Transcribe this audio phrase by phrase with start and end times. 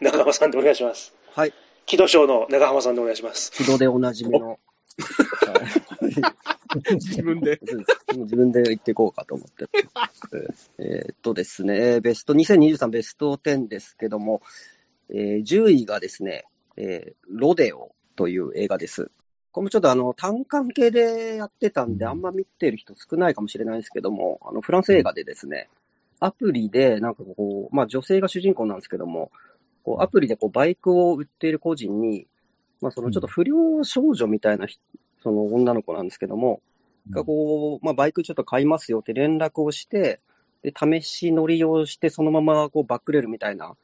[0.02, 1.14] 長浜さんでお願いします。
[1.32, 1.52] はい。
[1.86, 3.52] 木戸賞の長浜さんでお願いします。
[3.52, 4.48] 木戸でおなじみの。
[4.48, 4.58] はい
[6.94, 7.60] 自分で。
[8.14, 9.68] 自分で言っていこうかと思って。
[10.78, 14.42] えーっとですね、ベスト、2023ベスト10ですけども、
[15.08, 16.44] えー10位がですね、
[16.76, 19.10] えーロデオという映画です。
[19.52, 25.68] これもちょっとあの、単関系でやってたんで、あんま見てる人少ないかもしれないですけども、あの、フランス映画でですね、
[26.20, 29.32] アプリで、なんかこう、まあ女性が主人公なんですけども、
[29.84, 32.26] こうアプリでこうバイクを売っている個人に、
[32.80, 34.80] まあそのちょっと不良少女みたいな人
[35.22, 36.60] その女の子なんですけども、
[37.10, 40.20] がこう、まあ、バイクちょっと買いますよって連絡をして、
[40.62, 43.74] で、試し乗りをして、そのままこうバックレるみたいな、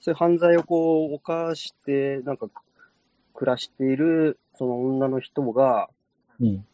[0.00, 2.48] そういう犯罪をこう、犯して、なんか、
[3.34, 5.88] 暮らしている、その女の人が、
[6.40, 6.66] うん。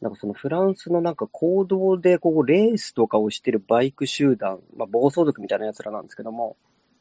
[0.00, 6.56] なんかそのフランスのなんか行動でこうレースとかをしてるバイク集団、まあ暴走族みたいな奴らなんですけども、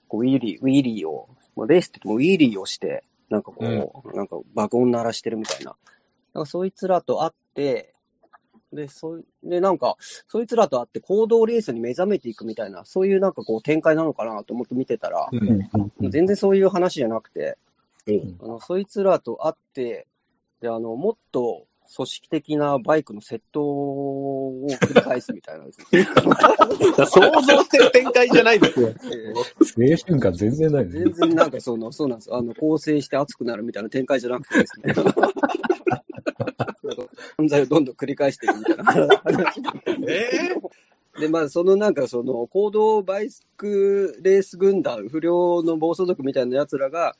[0.08, 5.76] こうウィリー、ウィリーを、まあレースって言ってもウィリーをして、なんかこう、なんか爆音鳴らしてるみたいな。
[6.34, 7.94] なんかそいつらと会って、
[8.74, 9.96] で、そい、で、なんか、
[10.28, 15.36] そいつらと会って行動レースに目覚めていくみたいな、そういうなんかこう展開なのかなと思って見てたら、う。
[15.36, 15.70] うんん。
[16.00, 16.12] うん。
[16.12, 17.58] 全然そういう話じゃなくて、
[18.08, 20.08] うんあの、そいつらと会って、
[20.62, 26.06] で、あの、もっと組織的なバイクの窃盗を繰り返すみたいなですね。
[27.06, 28.90] 想像してる展開じゃないですよ。
[28.90, 30.90] え青春感全然ないね。
[30.90, 32.34] ー全然なんかその、そうなんです。
[32.34, 34.94] あの、構成して熱くなるみたいな展開じゃなくてですね。
[37.38, 39.62] 犯罪をどんどん繰り返していくみたいな話
[40.08, 40.56] え
[41.20, 47.16] で、まあ、そのなんか、その、行動バイクレース軍団、不良の暴走族みたいな奴らが、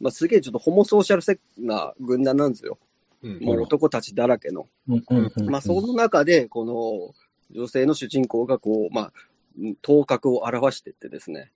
[0.00, 2.78] まあ、すげえちょっとホモソーシャルセな軍団なんですよ。
[3.24, 4.68] うんもう男たちだらけの。
[4.88, 5.50] うんうんうん。
[5.50, 7.14] まあ、その中で、この、
[7.58, 9.12] 女性の主人公が、こう、まあ、
[9.58, 11.50] うん頭角を現してってですね。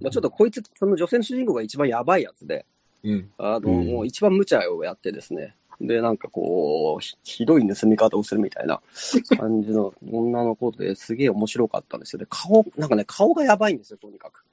[0.00, 2.64] まあ、ちょっとこいつ、その女性の主人公が一番やばいやつで、
[3.02, 3.30] うん。
[3.38, 5.56] あの、うんもう一番無茶をやってですね。
[5.80, 8.82] で、なんかこう、ひひどい盗み方をするみたいな
[9.38, 12.26] 感じの女の子ですげえ面白かったんですよね。
[12.28, 14.44] 顔、なんかね、顔がやばいんですよ、とにかく。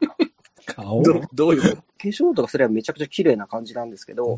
[0.67, 1.01] 顔。
[1.01, 4.37] どどういうこ化粧とかすればめちゃくちゃ綺麗な感じなんですけど、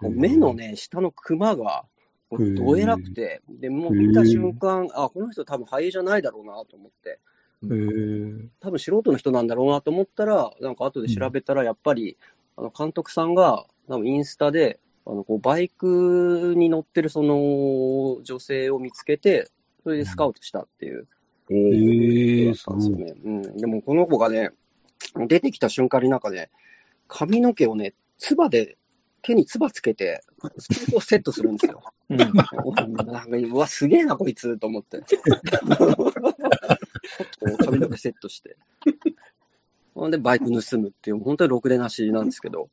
[0.00, 1.84] 目のね、下のクマが、
[2.30, 7.20] どえらくて、で、もう見た瞬間、あ、この人多分俳優じゃないだろうなと思って、
[8.60, 12.16] 多分素人の人なんだろうなと思ったら、なんか後で調べたら、やっぱり、
[12.56, 19.48] あの、監督さんが、多分インスタで、あの、こう、バイクに乗ってるその女性を見つけて、
[19.84, 21.06] それでスカウトしたっていう。
[21.48, 23.14] とへー、だったんですよね。
[23.24, 23.56] うん。
[23.56, 24.50] でもこの子がね、
[25.28, 26.50] 出てきた瞬間になんかね、
[27.08, 28.76] 髪の毛をね、唾で、
[29.22, 30.22] 手に唾つけて、
[30.58, 31.82] それをセットするんですよ。
[32.10, 32.48] うんなんか、
[33.28, 35.02] うわ、すげえな、こいつ、と思って。
[37.64, 38.56] 髪の毛セットして。
[39.94, 42.68] ほんで、バイク盗むっていう、本当にろくでなしなんですけど。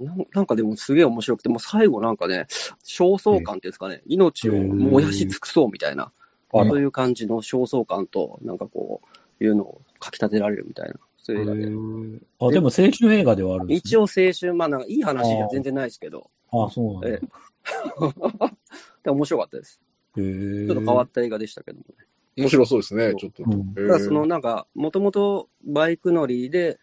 [0.00, 2.46] なんなんかでもすげえ面白くて、もう最後なんかね、
[2.82, 6.12] 焦燥感っていうんですかね、命を燃やし尽くそうみたいな、
[6.52, 11.62] あそういう感じの焦燥感と、なんかこう、いうのをかき立てられるみたいな、そういう映画で。
[12.40, 17.08] あ、でも青春映画ではあるんですね一応青春、まあなんかいい話じゃ全然ないですけど、あ、そうなんだ。
[17.08, 17.20] え
[19.04, 19.80] で面白かったです。
[20.16, 22.06] へーちょっと変わった映画でしたけどもね。
[22.36, 23.44] 面白そうですね、ちょっと。
[23.44, 26.78] ただそのなんか、もともとバイク乗りで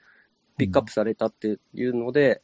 [0.57, 2.41] ピックアップされたっていうので、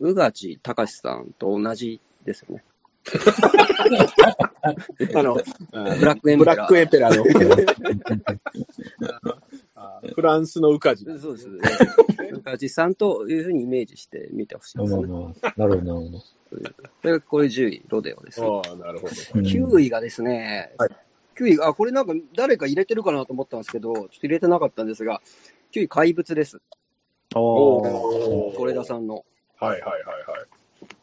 [0.00, 2.64] 宇梶隆さんと同じですよね。
[5.14, 7.24] あの、ブラックエンペラーブラックエンペラーの。
[9.74, 11.04] あ フランスのウカジ。
[11.20, 11.48] そうです。
[12.32, 15.06] 宇梶さんというふうにイメージして見てほしいまあですね。
[15.08, 16.18] まあ、なるほど、なるほど。
[17.00, 18.42] それがこれ10位、ロデオです。
[18.42, 19.14] ああ、なるほど。
[19.34, 20.90] うん9位がですね、はい
[21.36, 25.22] 9位、あ、これなんか誰か入れてるかなと思ったんですけど、ちょっと入れてなかったんですが、
[25.72, 26.60] 9位、怪物です。
[27.34, 29.24] おおー是枝さんの。
[29.60, 30.57] はいはいはいはい。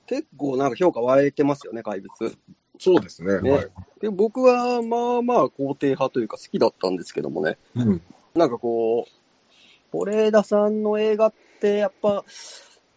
[0.07, 2.37] 結構なんか評価割れてますよね、怪物。
[2.79, 3.41] そうですね。
[3.41, 3.67] ねはい。
[4.01, 7.57] で僕はまあまあ肯定派というか好きだったんですけどもね。
[7.75, 8.01] うん。
[8.35, 12.25] なんかこう、是枝さんの映画ってやっぱ、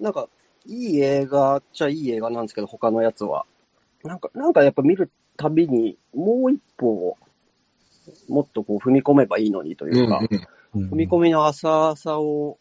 [0.01, 0.29] なんか
[0.67, 3.47] いい映画っちゃいい映画なんですけど、他のやつは。
[4.03, 7.17] なんか、なんかやっぱ見るたびにもう一歩、
[8.29, 10.29] もっとこう踏み込めばいいのにとうんいうか、うん
[10.75, 12.59] 踏み込みの浅さを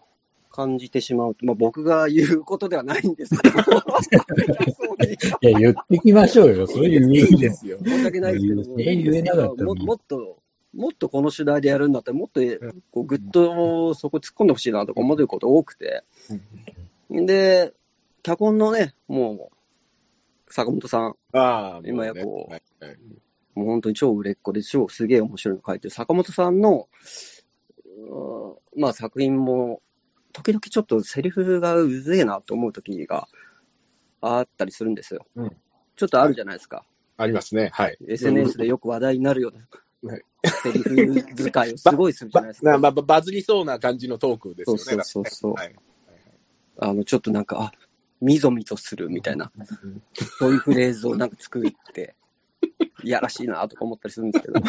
[0.49, 3.57] 感じてしまうと、まあ僕が言うことではないんですけど、
[5.41, 6.67] いや、言ってきましょうよ。
[6.67, 7.77] そういう意味ですよ。
[7.83, 10.39] 申し訳ないですけども、言えなかったももっと、
[10.73, 12.41] もっとこの主題でやるんだったら、もっと
[12.91, 16.03] こうぐっとそこ突っ込んでほしいなとか思うこと多くて、
[17.09, 17.73] で、
[18.23, 22.97] 脚本のね、もう、坂本さん、ああ、今やこうはいはい。
[23.55, 26.88] もう本当に超売れっ子で、超すげえ面白いの書いてる坂本さんの、
[28.75, 29.81] まあ作品も
[30.37, 33.27] 時々ちょっとセリフがうぜえなと思う時が
[34.21, 35.25] あったりするんですよ。
[35.35, 35.51] うん
[35.95, 36.85] ちょっとあるじゃないですか。
[37.17, 37.71] ありますね。
[37.73, 37.97] はい。
[38.07, 40.21] SNS でよく話題になるようなはい
[40.61, 42.71] セリフ使いをすごいするじゃないですか。
[42.73, 44.79] ばなばバズりそうな感じのトークですよね。
[44.79, 45.75] そうそうそうそうはい。
[46.79, 47.71] あの、ちょっとなんか、あ、
[48.21, 49.51] みぞみぞするみたいな、
[50.37, 52.15] そういうフレーズをなんか作って、
[53.03, 54.59] いやらしいなとか思ったりするんですけど、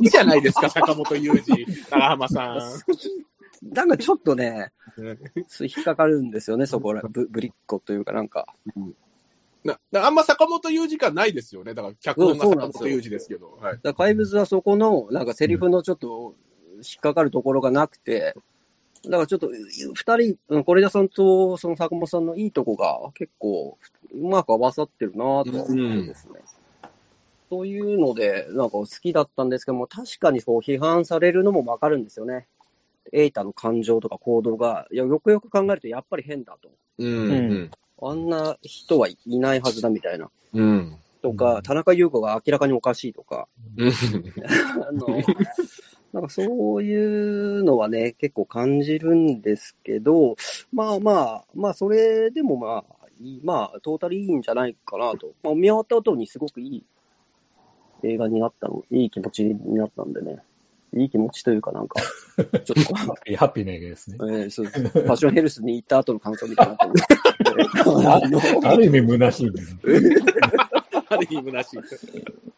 [0.00, 2.58] いいじゃないですか、坂本雄二、長浜さ
[3.62, 8.46] なんかちょっとね、引っかかるんですよね、そこら、ぶぶりっ子というかなんか。
[9.64, 11.74] ななあんま坂本雄二感ないですよね。
[11.74, 13.58] だから、脚本が坂本雄二ですけど。
[13.60, 13.80] はい。
[13.82, 16.36] だ怪物はそこの、なんかセリフのちょっと
[16.76, 18.34] 引っかかるところがなくて、
[19.04, 23.78] だからちょっと、二人、うん是枝さんとその坂本さんのいいとこが結構
[24.12, 26.40] うまく合わさってるなとは思ってですね。
[27.50, 32.46] そういうので、なんか好きだったんですけども、確かにそう批判されるのもわかるんですよね。
[33.12, 36.70] エイタの感情とか行動が、いや、よくよく考えるとやっぱり変だと。
[36.98, 37.70] うん。
[38.00, 40.30] あんな人はいないはずだみたいな。
[40.52, 40.96] うん。
[41.20, 43.88] とか、田中優子が明らかにおかしいとか、うん。
[44.88, 45.06] あの、
[46.12, 50.36] なんかそういうのはね、結構感じるんですけど、
[50.72, 55.32] まあまあ、まあそれでもまあ、いいまあ、トータルいいんじゃないかなと。
[55.42, 56.84] まあ、見終わった後にすごくいい
[58.04, 60.38] 映画になったの、いい気持ちになったんでね。
[60.94, 62.00] いい気持ちというかなんか、
[62.64, 64.16] ちょっとこハッピーハッピーな映画ですね。
[64.20, 64.80] う、えーそうです。
[64.80, 66.76] ファッションヘルスに行った後の感想みたいに
[68.02, 68.16] な
[68.70, 69.76] ある意味虚しいんだよね。
[71.10, 71.80] ある意味虚しい。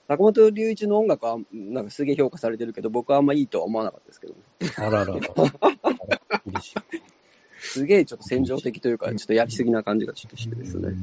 [0.09, 4.35] 坂本龍一の音楽はなんかすげえ評価されてるけど、僕はあんまいいとは思わなかったですけど、
[4.77, 5.21] あららら。
[7.61, 10.94] すげえちょっと戦場的というか、ちょっとやりすぎな感じがちょっとしてですね。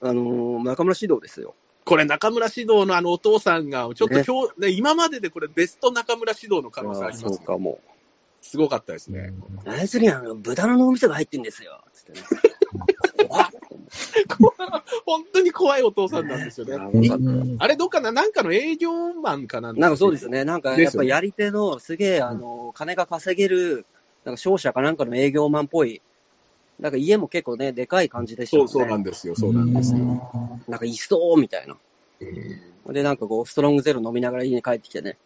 [0.00, 1.54] あのー中村獅童ですよ。
[1.84, 7.34] これ、中村獅童のあのお父さんが、ちょっと今日、ね、今まででこれ、ベスト中村獅童の可能性ありますね。
[7.34, 7.80] そうかも。
[8.42, 9.32] すごかったですね。
[9.66, 11.82] あいつにあの、豚の脳みそが入ってんですよ。
[11.92, 12.20] つってね。
[13.18, 13.50] 怖っ
[15.04, 17.56] 本当に怖いお父さんなんですよね。
[17.58, 20.44] あれ、どっかな、なんかの営業マンかなんなんかそうですね。
[20.44, 23.84] なんかやっぱやり手のすげえ、あの、金が稼げる、
[24.24, 26.00] なんか商社かなんかの営業マンっぽい、
[26.80, 28.68] なんか家も結構ね、でかい感じでしたよね。
[28.68, 29.98] そうそうなんですよ、そうなんですよ。
[30.66, 31.76] なんかいそうみたいな。
[32.20, 35.16] うんで、なんかこう、ストロングゼロ飲みながら家に帰ってきてね。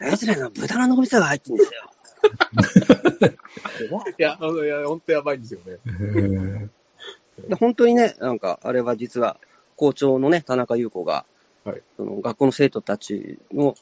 [0.00, 1.90] あいつらの豚の脳みそが入ってんですよ。
[4.18, 5.78] いや、あのいや、本当やばいんですよね。
[5.84, 5.90] う
[7.46, 9.38] んで本当にね、なんか、あれは実は、
[9.76, 11.26] 校長のね、田中優子が、
[11.64, 13.74] はいその学校の生徒たちの、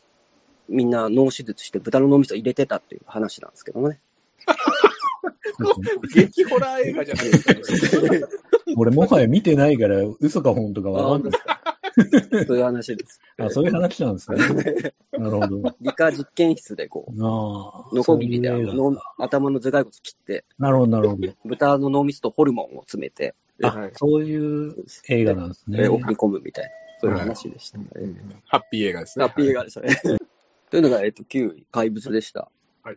[0.69, 4.01] みんな脳手術して豚の脳みそ入れてたっていう話なんですけどもね。
[6.15, 8.29] 激ホラー映画じゃないですか。
[8.77, 11.41] 俺もはや見てないから、嘘か本当かわかんない。
[12.47, 13.21] そういう話です。
[13.39, 14.35] あ、そういう話なんですか？
[14.35, 14.95] ね。
[15.13, 15.75] なるほど。
[15.81, 17.13] 理科実験室でこう。
[17.15, 21.29] ノコギリでの脳頭の頭蓋骨切って、なるほど、なるほど。
[21.45, 24.75] 豚の脳みそとホルモンを詰めて、であ、そういう
[25.09, 25.85] 映画なんですね。
[25.85, 26.71] え送り込むみたいな、
[27.01, 27.79] そういう話でした。
[27.97, 28.15] えー
[28.47, 29.27] ハッピー映画ですね。
[29.27, 29.95] ハッピー映画でしたね。
[30.71, 32.51] というのが、えっと、9位、怪物でした。
[32.83, 32.97] はい。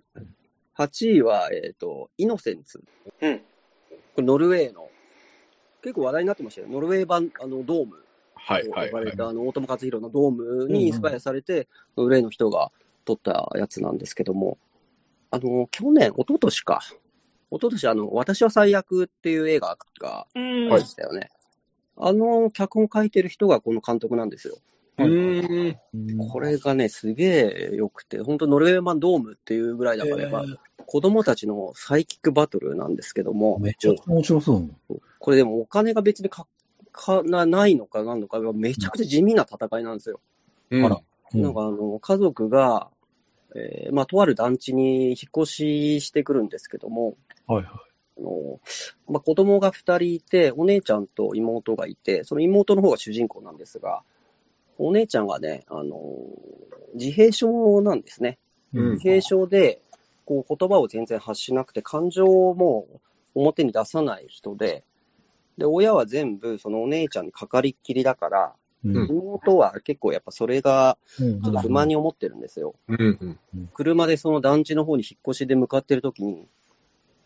[0.77, 2.83] 8位は、えっと、イノセンツ。
[3.21, 3.39] うん。
[3.39, 3.43] こ
[4.17, 4.89] れ、ノルウェーの、
[5.81, 6.67] 結構話題になってましたよ。
[6.69, 8.05] ノルウェー版、あの、ドーム
[8.35, 9.15] はい、とはい、はい呼ばれ。
[9.15, 11.67] た、あの、大友克洋のドームにインスパイアされて、
[11.97, 12.71] ノルウェーの人が
[13.05, 14.57] 撮ったやつなんですけども、
[15.31, 16.81] あの、去年、一昨年か。
[17.51, 21.29] 一昨年あの、私は最悪っていう映画がありましたよね。
[21.97, 24.57] あの、脚本書いてる人がこの監督なんですよ。
[24.97, 25.79] うーん。
[25.93, 35.01] うんこれがね、すげえ良くて、本当ノルウェー版ドームっていうぐらいだから、やっぱえー子供たちのサイキックバトルなんですけども、めちゃくちゃ面白そう。
[35.19, 36.45] これでもお金が別にか
[36.91, 40.19] かなないのかなんのか、めちゃくちゃ地味な戦いなんですよ。
[40.69, 41.01] うんあら
[41.33, 42.89] うんなんかあの、家族が、
[43.55, 47.15] えーまあ、とある団地に引っ越ししてくるんですけども、
[47.47, 47.81] はいは
[48.17, 48.59] あの
[49.09, 54.03] まあ、子供が二人いて、お姉ちゃんと妹がいて、その妹の方が主人公なんですが、
[54.77, 55.99] お姉ちゃんがね、あの
[56.93, 58.37] 自閉症なんですね。
[58.73, 58.77] い。
[58.77, 59.81] うん自閉症で、
[60.25, 62.87] こう言葉を全然発しなくて、感情も
[63.35, 64.83] 表に出さない人で、
[65.57, 68.55] で、親は全部そのお姉ちゃんにかかりっきりだから、うん
[68.85, 72.75] 妹は結構やっぱそれがうんちょっと不満に思ってるんですよ。
[72.87, 73.39] うん。
[73.73, 76.47] 車でその団地の方に引っ越しで向かってる時に、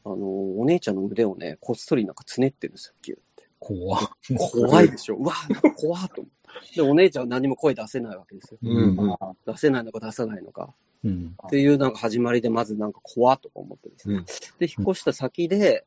[0.06, 3.29] あの、お姉ちゃんの腕をね、こっそりなんかつねってるんですよ、ギュって。
[3.60, 5.16] 怖っ怖いでしょ。
[5.16, 5.34] うわ、
[5.76, 6.40] 怖っと思って。
[6.76, 8.60] で、お姉ちゃんは何も声出せないわけですよ。
[8.62, 8.98] うん。
[9.46, 10.74] 出せないのか出さないのか。
[11.04, 11.36] うん。
[11.48, 14.16] っていうなんか始まりで、まずなんか怖っとか思ってですね。
[14.16, 15.86] うんで、引っ越した先で、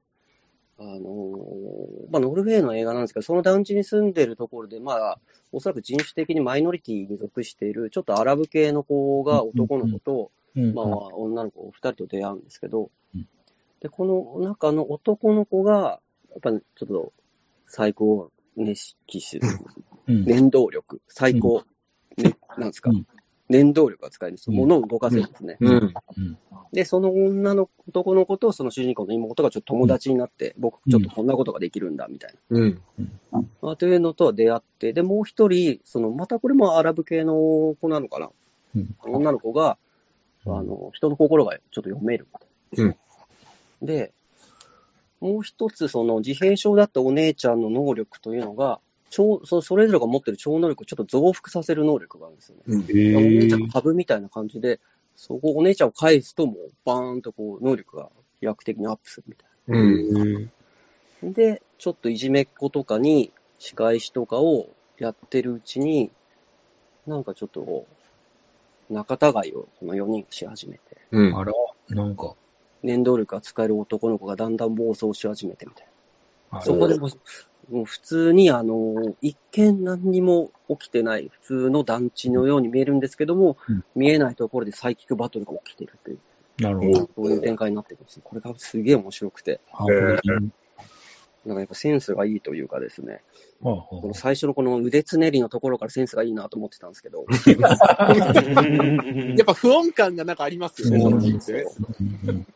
[0.78, 5.18] あのーまあ、ノルウェーの映画なんですけど、その団地に住んでるところで、まあ、
[5.52, 13.26] おそらく人種的にマイノリティに属している、ちょっとアラブ系の子が男の子と、うんまあ、女の子二人と出会うんですけどうん、
[13.80, 16.00] で、この中の男の子が、
[16.30, 17.12] やっぱちょっと
[17.66, 19.40] 最高熱気種、
[20.08, 20.24] うん。
[20.24, 21.64] 念動力、最高、
[22.16, 23.06] ね、なんですか、うん
[23.48, 24.54] 念動力が使えるんですよ。
[24.54, 25.58] うん物を動かせるんですね。
[25.60, 25.94] うん。
[26.16, 26.38] うん。
[26.72, 32.82] で、その女の男の子とその主人公の妹がちょっと友達になって、僕ちょっとこんなことができるんだ、みたいうん。
[33.30, 33.44] な。
[33.60, 38.30] まあというのとは出会って、で、もう一人、その、またこれもアラブ系の子なのかな。
[38.74, 39.76] うん女の子が、
[40.46, 42.26] あの、人の心がちょっと読める。
[42.78, 42.96] うん
[43.82, 44.12] で、
[45.22, 52.62] もう一つ、その、自閉症だったお姉ちゃんの能力というのが、超そそれぞれが持ってる超能力をちょっと増幅させる能力があるんですよね。
[53.16, 54.80] お姉ちゃんーの株みたいな感じで、
[55.14, 58.10] そこ、お姉ちゃんを返すともう、バーンとこう、能力が
[58.40, 60.50] 飛躍的にアップするみたいうん。
[61.22, 61.32] な。
[61.32, 66.10] で、ちょっといじめっ子とかに、仕返しとかをやってるうちに、
[67.06, 67.86] なんかちょっと
[68.90, 70.80] 仲違いをこの4人がし始めて、
[71.12, 71.36] うん。
[71.36, 71.52] あら、
[71.90, 72.34] なんか、
[72.82, 75.86] 念動力が使える男の子がだんだん暴走し始めてみたい
[76.52, 76.58] な。
[76.58, 86.18] あそこでもう、もう普通に、あの、一見何にも起きてない普通の団地のように見えるんですけども、うん見えないところでサイキックバトルが起きているという、
[86.58, 86.98] なるほど。
[86.98, 88.20] そういう展開になってるんです。
[88.22, 89.60] これがすげえ面白くて、
[91.44, 93.22] なんかやっぱセンスがいいというかですね、
[93.64, 97.38] ああこの最初のこの腕つねりのところからセンスがいいなと思ってたんですけど、 やっ
[99.44, 101.66] ぱ不穏感がなんかありますよね、このシーンって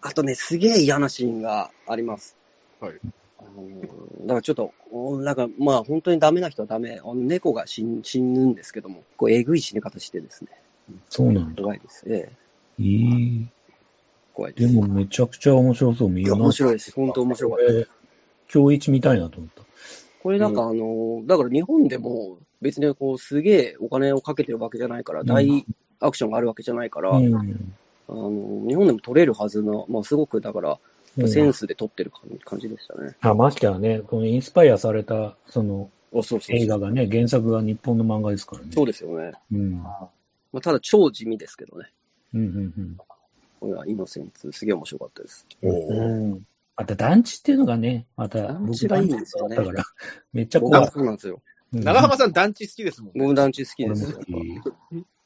[0.01, 2.37] あとね、すげえ嫌なシーンがあります。
[2.81, 2.95] はい。
[3.39, 3.81] あの
[4.23, 7.01] だからちょっと、おなんかまあ本当にダメな人はダメ。
[7.15, 10.51] 猫が死ん死ぬんですけども、こうえぐい死に方してですね、
[11.09, 11.63] そうなんだ。
[11.63, 12.05] 怖いです。
[12.07, 12.31] え
[12.79, 13.49] え、いい。
[14.33, 14.67] 怖いで。
[14.67, 16.93] ですもめちゃくちゃ面白そう見いや、えな面白いです。
[16.93, 17.67] 本当面白かった。
[17.67, 17.87] これ
[18.53, 19.63] 今日一見たいなと思った。
[20.23, 25.65] これなんかあの、だから日本でも別にこうすげえお金をかけてるわけじゃないから、うん大
[26.01, 27.35] アクションがあるわけじゃないから、うん。
[27.35, 30.79] あの、日本でも撮れるはずの、まあすごくだから、
[31.27, 33.17] センスで撮ってる感感じでしたね。
[33.21, 35.91] あ、ましてはね、このインスパイアされた、その
[36.49, 38.69] 映画がね、原作が日本の漫画ですからね。
[38.73, 39.33] そうですよね。
[39.51, 39.73] うん。
[39.77, 40.11] ま
[40.55, 41.87] あ、ただ超地味ですけどね。
[42.35, 42.97] うんうん
[43.59, 45.47] これはイノセンツ、すげえ面白かったです。
[45.63, 46.47] うん。
[46.79, 46.85] うん。
[46.85, 49.95] また団地っていうのがね、また、団地がいいんですよね僕団地だから、
[50.33, 50.87] めっちゃ怖い。
[50.89, 51.35] そうなんですよ。
[51.35, 53.13] うん長浜さん団地好きですもんね。
[53.17, 54.19] 僕団地好き俺です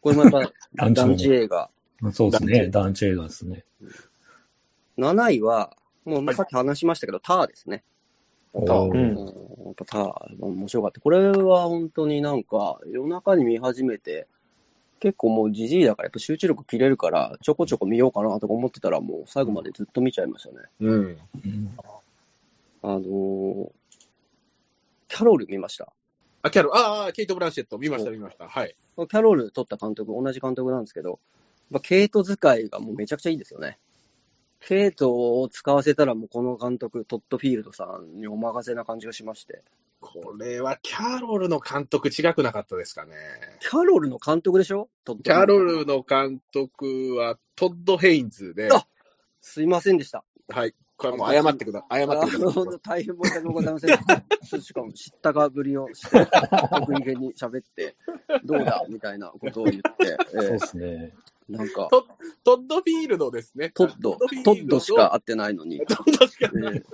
[0.01, 1.71] これもやっぱ団地も団地映画。
[2.13, 3.65] そうですね、団地映画ですね。
[4.97, 7.85] 7位は、もうさっき話しましたけど、ターですね。
[8.53, 11.01] おうんーうんやっぱター、面白かった。
[11.01, 14.27] これは本当になんか、夜中に見始めて、
[15.01, 20.57] 結構もうじじいだから、やっぱ集中力切れるから、ちょこちょこ見ようかなとか思ってたら、もう最後までずっと見ちゃいましたね。
[20.81, 20.95] うん。
[20.95, 21.79] うん
[22.83, 23.71] あのー
[25.09, 25.93] キャロル見ました？
[26.43, 28.49] あ、キャロ、ああ、ケイト・ブランシェット、見ました、見ました。
[28.49, 28.77] はい。
[28.97, 31.19] キャロル撮った監督、同じ監督なんですけど、
[31.69, 33.79] まあ、ケイト使いがもうめちゃくちゃいいですよね。
[34.61, 39.63] ケイトを使わせたらもうこの監督、トッドフィールドさんにお任せな感じがしまして。
[40.01, 43.13] これはキャロルの監督違くなかったですかね。
[43.61, 44.89] キャロルの監督でしょ？
[45.23, 48.87] キャロルの監督はトッド・ヘインズで、あ
[49.43, 50.25] すいませんでした。
[50.49, 50.75] はい。
[50.97, 52.65] これはもう謝ってくだ、謝あってください。
[52.65, 53.87] の大変申し訳ございませ
[54.59, 54.63] ん。
[54.63, 57.97] しかも知ったかぶりをして、得意げに喋って、
[58.45, 58.85] どうだ？
[58.89, 61.15] みたいなことを言って、えそうでーすね。
[61.49, 62.07] なんか、ト
[62.45, 63.71] トッド・フィールドですね。
[63.71, 66.85] トッド、トッドしか会ってないのに、トッドしかえー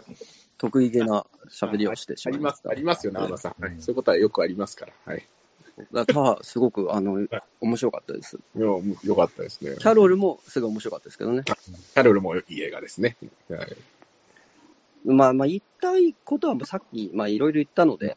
[0.59, 2.71] 得意げな喋りをしてしありまいました。
[2.71, 3.55] ありますよ、長田さん。
[3.81, 4.93] そういうことはよくありますから。
[5.05, 5.27] はい。
[5.93, 7.27] だから、すごく、あの、
[7.61, 8.39] 面白かったです。
[8.57, 9.77] いやよかったですね。
[9.79, 11.43] キャロルもすごい面白かったですけどね。
[11.45, 13.17] キャロルもいい映画ですね。
[13.51, 13.77] はい
[15.07, 18.17] まあ、まあ、言いたいことはさっき、まあ、いろいろ言ったので、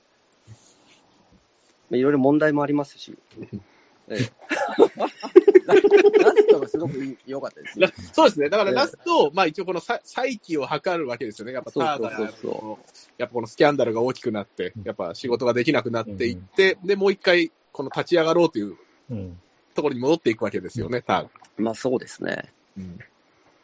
[1.90, 3.16] まあ、いろいろ問題もありますし、
[4.10, 5.49] ええ
[6.24, 7.94] ラストがすごく良かったですねラ。
[8.14, 8.50] そうですね。
[8.50, 11.54] だからええラスト、まあ一応この再再起を図るわけですよね。
[11.54, 12.80] やっぱターがそうそうそうあの
[13.18, 18.78] やっぱこのスキャンダルが大きくなって、やっぱ仕事ができなくなっていって、で、もう一回、この立ち上がろうという
[19.10, 19.40] うん。
[19.76, 21.30] ところに戻っていくわけですよね、ターが。
[21.58, 22.52] まあ、そうですね。
[22.78, 23.00] うん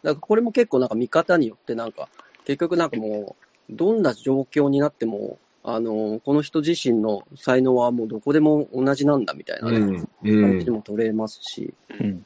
[0.03, 2.09] だからこれも結構なんか見方によってなんか、
[2.45, 3.35] 結局なんかも
[3.69, 12.25] う、どんな状況になっても、あの、この人自身の才能はもうどこでも同じなんだみたいなね、うん感じでも取れますし、うん。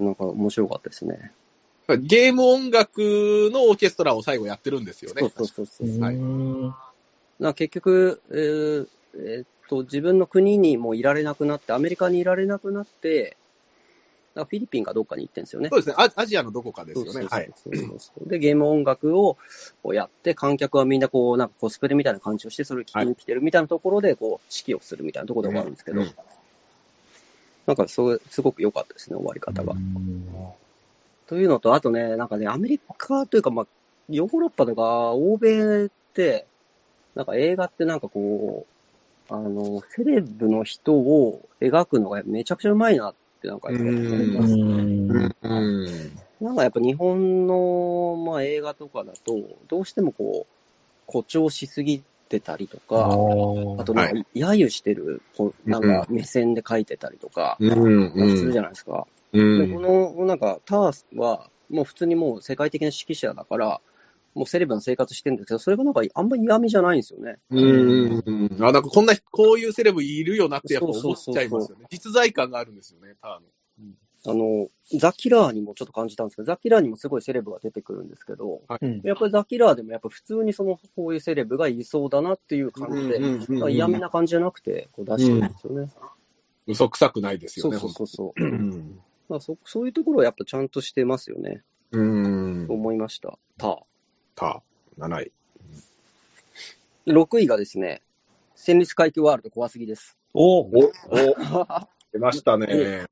[0.00, 1.32] なんか面白かったですね。
[1.98, 5.20] ゲーム音楽のオーケストラを最後やってるんですよね。
[5.20, 6.00] そうそうそうそう。
[6.00, 6.78] はいうんだか
[7.38, 13.36] ら結局、えーえーっと、自分の国にもいられなくなって、アメリカにいられなくなって、
[14.34, 15.68] フィリピンかどっかに行ってんですよね。
[15.68, 16.10] そうですねア。
[16.14, 17.26] アジアのどこかですよね。
[17.28, 17.50] はい。
[18.26, 19.36] で、ゲーム音楽を
[19.92, 26.10] やって、観客はみんなこう、なんかコスプレみたいな感じをして、それを聞きに来てるみたいなところで、こう、指揮をするみたいなところで終わるんですけど、うん
[27.64, 29.72] なんかそれ、すごく良かったですね、終わり方が。
[29.72, 30.26] うん
[31.28, 33.66] というのと、あとね、なんかね、アメリカというか、まあ、
[34.10, 36.46] ヨーロッパとか欧米って、
[37.14, 38.66] なんか映画ってなんかこ
[39.30, 44.54] う、あの、セレブの人を描くのがめちゃくちゃうまいなってなんかやっぱ思いまうす。
[44.54, 45.32] ん。
[45.42, 46.46] うん。
[46.46, 49.34] なんかやっぱ日本の、まあ、映画とかだと、
[49.68, 50.52] どうしてもこう、
[51.06, 53.10] 誇張しすぎてたりとか、
[53.78, 58.38] あとなんか、揶揄してる、こうなんか目線で描いてたりとか、うん。
[58.38, 59.06] するじゃないですか。
[59.32, 59.82] うで、こん。
[59.82, 63.80] の、なんか、タースは、もう普通にもう世界的な指揮者だから、
[64.34, 67.36] もうセレブな生活してるんですけど、それがなんかあんまり嫌味じゃないんですよね。
[67.50, 68.56] うん。
[68.60, 71.86] あ、なんかこんな、こういうセレブいるよなってやっぱ思っちゃいますよね。
[71.90, 73.40] 実在感があるんですよね、ターの。
[74.24, 83.18] あの、ザ・キラーにもちょっと感じたんですけど、ザ・キラーにもすごいセレブが出てくるんですけど、うんやっぱりザ・キラーでもやっぱ普通にその、こういうセレブがいそうだなっていう感じで、
[83.58, 85.90] まあ嫌味な感じじゃなくて、こう出してるんですよね。
[86.68, 88.44] 嘘くさくないですよね、そうそうそうそう。
[88.44, 89.00] うん。
[89.28, 91.62] まあそ、そういうところはやっぱちゃんとしてますよね。
[91.90, 92.74] うんと。
[92.74, 93.38] 思いました。
[93.58, 93.82] た。
[94.34, 95.32] ター、7位。
[97.06, 98.02] 6位がですね、
[98.54, 100.16] 戦慄回帰ワールド怖すぎです。
[100.34, 100.70] おお、お、
[102.12, 103.06] 出ましたね。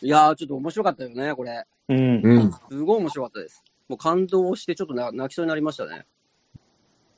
[0.00, 1.64] いやー、ちょっと面白かったよね、これ。
[1.88, 2.20] うん。
[2.22, 2.52] うん。
[2.70, 3.62] すごい面白かったです。
[3.88, 6.06] もう感動して、ちょっとな泣きそうになりましたね。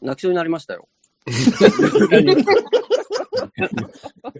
[0.02, 0.88] 泣きそうになりましたよ。
[3.32, 4.32] あ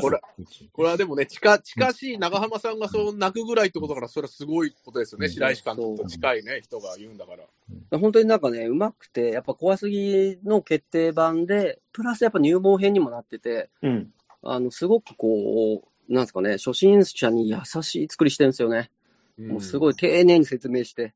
[0.00, 0.20] これ、
[0.72, 5.26] これはでもね、近、近しい長浜さんがそう泣くぐらいってことだから、それはすごいことですよね。
[5.26, 7.98] うん白石監督と近いね、人が言うんだから。
[7.98, 14.12] 本当になんかね、うまくて、やっぱ怖すぎの決定版で、プラスやっぱ入門編にもなってて、うん。
[14.42, 18.90] あの、すごくこう、なんですかね、初心者に優しい作りしてるんですよね。
[19.38, 21.14] もうすごい丁寧に説明して、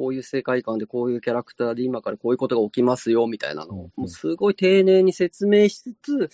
[0.00, 6.30] こういう世界観でこういうキャラクターで今からこういうことが起きますよみたいなのを、もうすごい丁寧に説明しつつ、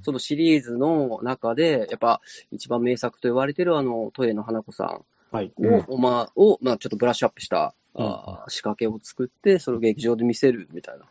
[0.00, 5.52] そのシリーズの中で、やっぱ一番名作と言われてるあの、トエの花子さはい。
[5.60, 11.04] んを、まあ、を、まあちょっとブラッシュアップした、あー仕掛けを作って、それを劇場で見せるみたいな。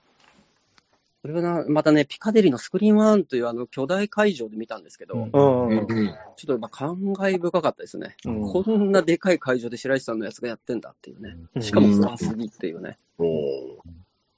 [1.21, 6.09] それがな、またね、ピカデリーのスクリーンワンというあの巨大会場で見たんですけど、うんちうん。
[6.09, 8.15] ょっとまあ感慨深かったですね。
[8.25, 11.35] うんこんなでかい会場で白石さんのやつがやってんだっていうね。
[11.55, 12.97] うんしかも怖すぎっていうね。
[13.17, 13.27] おー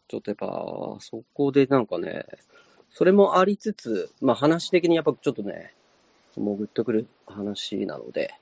[0.08, 2.26] ちょっとやっぱ、そこでなんかね、
[2.90, 5.74] それもありつつ、まあ話的にやっぱちょっとね、
[6.36, 8.34] 潜ってくる話なので、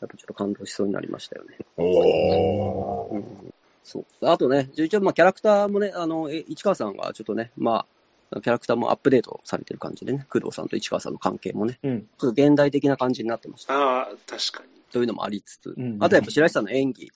[0.00, 1.56] やっぱちょっと感動しそうになりましたよね。
[1.76, 3.51] おーうん、
[3.84, 4.26] そう。
[4.26, 7.86] あとね、一応まあキャラクターもね、あの、え市川さんがちょっとね、ま
[8.30, 12.00] あ、キャラクターもアップデートされてる感じでね、工藤さんと市川さんの関係もね、うん。
[12.18, 13.74] ちょっと現代的な感じになってました。
[13.74, 14.70] ああ、確かに。
[14.92, 17.10] というのもありつつ、うんあとやっぱ白石さんの演技、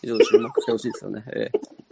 [0.00, 1.24] 非常に注目してほしいですよね。
[1.34, 1.84] ええ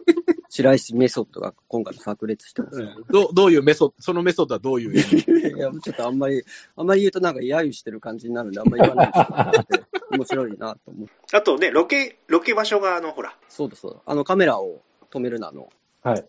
[0.52, 2.94] 白石メソッドが今回も炸裂してますよね。
[3.08, 5.16] どうどういうメソッド、そのメソッドはどういう意味
[5.56, 6.44] いや、ちょっとあんまり、
[6.76, 11.08] あんまり言うとなんか揶揄してる感じになるんで、あんまり言わないですけど、 面白いなと思う。
[11.32, 14.00] あとね、ロケ、ロケ場所が、あの、ほら、そうだそうだ。
[14.06, 15.68] あのカメラを止めるなの。
[16.02, 16.24] はい。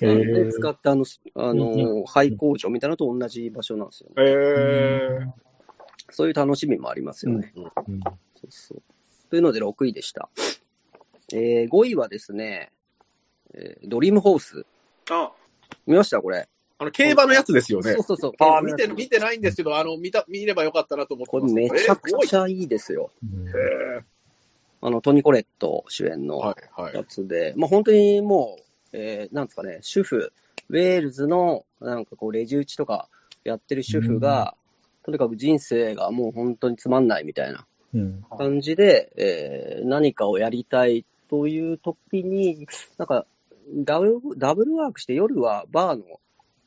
[0.00, 1.04] へでー使ったあの、
[1.36, 4.14] あうんの、廃工場みたいなのと同じ場所なんですよね。
[4.18, 5.18] え
[6.10, 7.52] そういう楽しみもありますよね。
[7.56, 7.64] うん
[8.00, 8.82] そうそう。
[9.30, 10.28] というので6位でした。
[11.32, 12.70] えー、5位はですね、
[13.54, 14.66] えードリームホース。
[15.10, 15.32] あ
[15.86, 16.20] 見ました？
[16.20, 16.48] これ。
[16.78, 18.02] あの、競馬のやつですよねそう。
[18.02, 18.32] そうそう。
[18.38, 21.54] ああ、見て、見てないんですけど、あの、見た、見ればよかったなと思ってこます。
[21.54, 22.42] れめちゃくちゃ。
[22.42, 23.10] ゃいいですよ。
[23.22, 24.02] うんえ
[24.82, 27.02] あの、トニー・コレット主演ーのはい、はいや。
[27.02, 28.62] つで、まあ本当にもう、
[28.92, 30.32] えー、なんですかね、主婦、
[30.68, 33.08] ウェールズの、なんかこう、レジ打ちとか
[33.42, 34.54] やってる主婦が、
[35.02, 38.22] とにかく人生がもう本当につまんないみたいなうん。
[38.36, 43.26] 感じで、えー何かをやりたいという時に、なんか
[43.74, 46.04] ダブル、ダブルワークして夜はバーの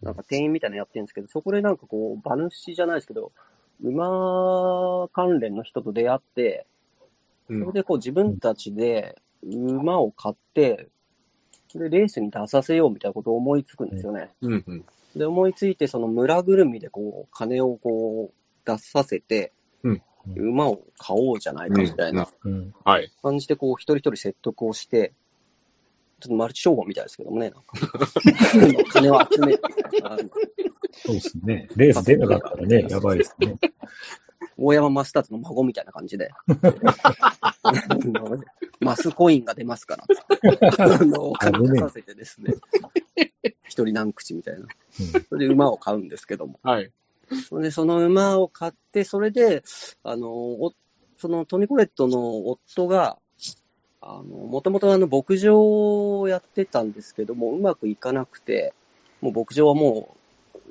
[0.01, 3.31] なんか店員みたいなのやってるんですけど、そこでなんかこう、馬主じゃないですけど、
[3.81, 6.65] 馬関連の人と出会って、
[7.49, 10.87] うんそれでこう自分たちで馬を買って、
[11.73, 14.29] で、レースに出させようみたいなことを思いつくんですよね。
[14.41, 14.85] うんうん。
[15.15, 19.51] で、思いついて、その村ぐるみでこう、金をこう、出させて、
[19.83, 20.01] うん
[20.35, 22.27] 馬を買おうじゃないかみたいな。
[23.23, 25.13] 感じで、こう、一人一人説得をして、
[26.19, 27.73] ちょっとマルチ商法みたいですけどもね、なんか
[28.91, 30.11] 金を集めるみたいな。
[30.13, 30.29] あの
[30.91, 31.69] そうですね。
[31.75, 33.57] レース出なかったらね、やばいですね。
[34.57, 36.31] 大山マスターズの孫みたいな感じで。
[38.81, 40.05] マスコインが出ますから。
[40.77, 42.55] あの、お金出させてですね。
[43.63, 44.67] 一人何口みたいな。
[45.29, 46.59] それで馬を買うんですけども。
[46.63, 46.91] はい。
[47.47, 49.63] それで、その馬を買って、それで、
[50.03, 50.73] あの、お
[51.17, 53.19] そのトニコレットの夫が、
[54.01, 58.73] あの、もともとあの、牧場をやってたんですけども、うまくいかなくて、
[59.21, 60.15] もう牧場はも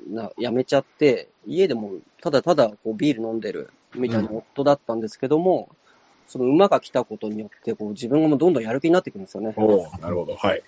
[0.07, 5.69] う、な、やめちゃって、家でもただただこうビール飲んでるみたいな夫だったんですけども、
[6.27, 9.53] その馬が来たことによって、こう自分がもうどんどんやる気になってくるんですよね。
[9.57, 10.35] おーなるほど。
[10.35, 10.63] はい。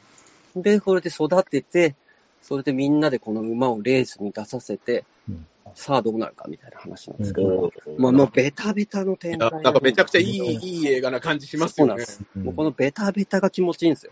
[0.56, 1.96] で、これで育てて、
[2.42, 12.04] それでみんなでこの馬をレースに出させて、うんさあどうなるかみたいな話なんですけうど、まあもうベタベタの展開がななんかめちゃくちゃいい、いい映画な感じしますよね。
[12.04, 14.12] そうなんもうこのベタベタが気持ちいいんですよ。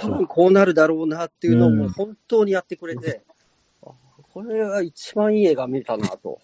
[0.00, 3.22] 多分こうなるだろうなっていうのをもううん本当にやってくれて、
[3.84, 3.90] あ
[4.32, 6.38] これが一番いい映画見たなと。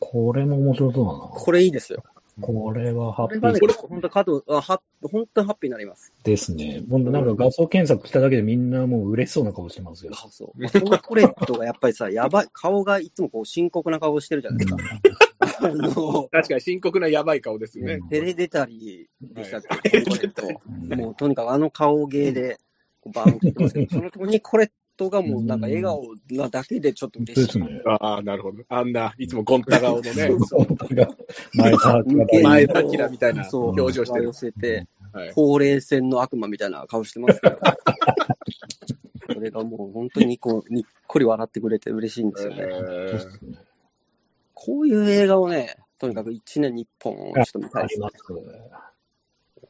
[0.00, 1.18] これも面白そうだな。
[1.28, 2.02] これいいですよ。
[2.40, 6.12] これはハッピこれはねー、本当加藤、あは本当にハッピーになります。
[6.24, 6.82] ですね。
[6.90, 10.12] ほんとなんか画像検索しただけでみんなもう嬉しそうな顔してますよ。
[10.14, 10.68] あそう。
[10.68, 14.78] そのトレットがやっぱりさ、 やばい、顔がいつもこう深刻な顔してるじゃないですか。
[15.62, 18.00] あの、確かに深刻なやばい顔ですね。
[18.10, 20.46] ヘレデタリーでしたっはけ、いトレット。
[20.46, 22.58] うんもうとにかくあの顔芸で、
[23.06, 24.70] バーンってますけど、 そのトニコレ
[25.04, 27.46] ットがもうなんか笑顔なだけでちょっと嬉しい。
[27.46, 27.82] ですね。
[27.86, 28.62] ああ、なるほど。
[28.68, 30.12] あんな、いつもゴンタ顔のね、
[31.54, 34.32] 前田明が前田明みたいな表情してる寄。
[34.32, 35.32] せて、はい。
[35.32, 37.58] ほうれい線の悪魔みたいな顔してますけど。
[39.32, 42.66] それがもう本当にこう、にっこり笑ってくれて嬉しいんですよね。
[44.52, 48.08] こういう映画をね、とにかく一年に一本ちょっと見たいですね。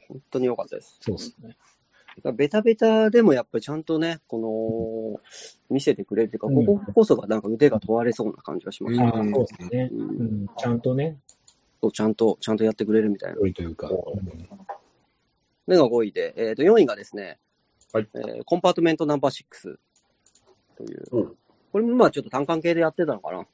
[0.09, 0.99] 本当に良かったです。
[1.01, 1.57] そうですね。
[2.35, 5.21] ベタベタでもやっぱりちゃんとね、この、
[5.71, 8.95] 見せてくれるっていうか、うんこここそがなんか腕が問われそうな感じがします。
[8.95, 9.91] うんああ、そうですね。
[9.93, 11.19] ううんん、ちゃんとね、
[11.81, 13.39] そうちゃんと、ちゃんとやってくれるみたいな。
[13.39, 13.91] 良いというか。
[15.67, 17.39] 目が5位で、えっ、と、4位がですね、
[17.93, 19.77] はいえーコンパートメントナンバー6
[20.77, 21.37] という、うん
[21.73, 23.47] これもまあちょっと単管系でやってたのかな。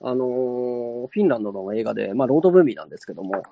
[0.00, 3.42] あのーフィンランドの映画で、まあロードムービーなんですけども、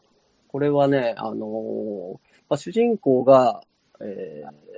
[0.48, 2.12] これはね、あのー
[2.48, 3.62] まあ、主人公が、
[4.02, 4.70] えー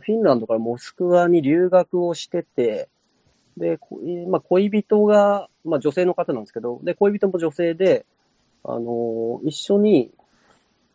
[0.00, 2.88] フィンランドからモスクワに留学をしてて、
[3.56, 3.78] で、
[4.28, 8.06] まあ、恋人が、まあ、女性の方なんですけど、で、恋人も女性で、
[8.64, 10.10] あのー一緒に、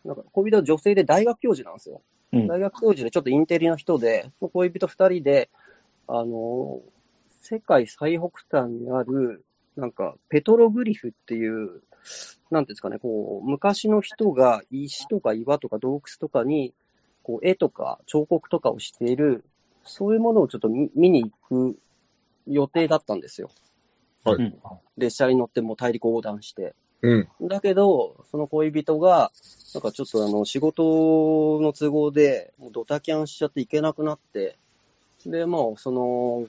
[0.06, 2.02] なんか恋人は女性で大学教授なんですよ。
[2.34, 5.50] うん大学教授でちょっとインテリな人で、恋人二人で、
[6.08, 6.82] あの、
[7.42, 11.84] 世界最北端にある、なんか、ペトログリフっていう、
[12.50, 16.74] なんていうんですかね、こう、昔の人が石とか岩とか洞窟とかに、
[17.28, 19.44] こう、絵とか彫刻とかをしている、
[19.84, 21.78] そういうものをちょっと見見に行く
[22.48, 23.52] 予定だったんですよ。
[24.24, 24.58] はいうん
[24.98, 26.74] 列車に乗ってもう大陸横断して。
[27.04, 27.48] うん。
[27.48, 29.32] だけど、その恋人が、
[29.76, 34.58] なんかちょっとあの、仕事の都合で、もうドタキャンしちゃって行けなくなって、
[35.26, 36.48] で、もうその、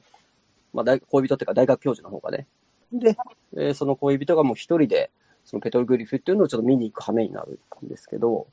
[0.73, 2.47] まあ大、恋人っていうか大学教授の方がね。
[2.91, 3.19] で、
[3.55, 5.11] えーその恋人がもう一人で、
[5.45, 8.47] そのペトルグリフっていうのをちょっと見に行く羽目になるんですけど、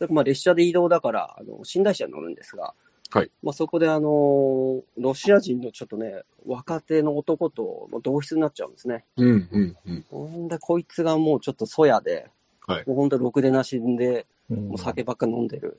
[0.00, 0.08] はい。
[0.08, 2.74] でまあ列車で移動だから、あの、寝台車に乗るんですが、
[3.10, 3.30] はい。
[3.42, 9.04] まあそこであの、ロシア人のちょっとね、若手の男と同室になっちゃうんですね。
[9.16, 9.48] うん。
[9.50, 9.76] うん。
[9.86, 10.04] うん。
[10.10, 12.28] ほんで、こいつがもうちょっとそやで、
[12.66, 15.78] はいもうほんとろくでなしんで、うんもう酒ばっか飲んでる、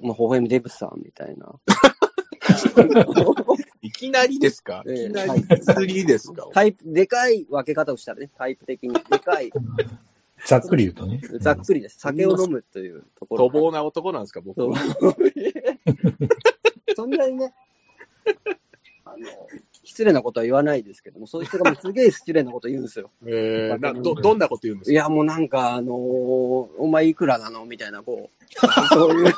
[0.00, 1.54] もう微笑みデブさんみたいな。
[3.82, 4.82] いきなりですか？
[4.86, 6.46] ええいきなり釣りですか？
[6.52, 8.94] タイプ、でかい分け方をしたらね、タイプ的に。
[8.94, 9.50] でかい、
[10.44, 11.20] ざっくり言うとね。
[11.40, 11.98] ざっくりです。
[11.98, 13.48] 酒を飲むというところ。
[13.48, 14.76] 粗暴な男なんですか、僕は。
[16.94, 17.54] そ んなにね、
[19.04, 19.16] あの、
[19.86, 23.10] 失礼なことは言わないですけども、そういう人がもうすげえ失礼なこと言うんですよ。
[23.24, 24.92] えー、な、ど、どんなこと言うんですか？
[24.92, 25.96] いや、もうなんか、あのー
[26.78, 27.64] お前いくらなの？
[27.64, 28.36] みたいな、こう、
[28.92, 29.34] そういう、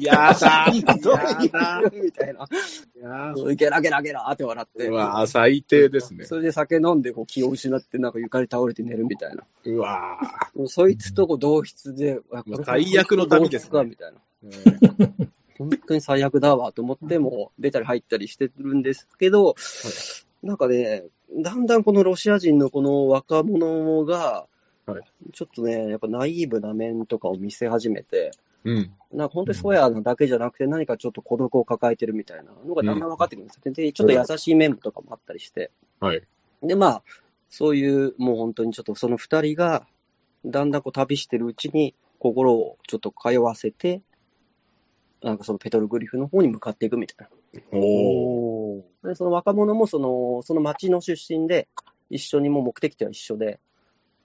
[0.00, 2.44] やだいうやだみたいな。
[2.44, 4.88] いやそうゲラゲラゲラって笑って。
[4.88, 6.24] うわ最低ですね。
[6.26, 9.44] それで酒飲んでこう気を失って、なんか床に倒れて寝るみたいな。
[9.64, 10.18] うわ
[10.54, 14.18] もうそいつとこう同室で、あこれ最悪の旅ですね同室かみたいな。
[14.50, 19.54] ー本当に最悪だわと思っても、出たり入ったりしてるんですけど、
[20.42, 21.04] なんかね、
[21.38, 24.46] だんだんこのロシア人のこの若者が
[24.86, 28.30] はい、ちょっとね、やっぱナイーブな面とかを見せ始めて、
[28.64, 28.92] うん。
[29.12, 33.72] なんか本当にそうやなだけじゃなくて、何かちょっと孤独を抱えてるみたいなのがだんだん分かってくるんですよ。
[33.72, 35.72] で、ちょっと優しい面とかもあったりして。
[35.98, 36.22] はい。
[36.62, 37.02] で、まあ、
[37.50, 39.86] そういう、もう本当にちょっとその二人が、
[40.44, 44.02] だんだんこう旅してるうちに、心をちょっと通わせて、
[45.22, 47.28] なんかそのペトルグリフの方に向かっていくみたい。
[47.72, 49.08] な。
[49.08, 51.68] で、その若者もその、その町の出身で、
[52.10, 53.58] 一緒にもう目的地は一緒で、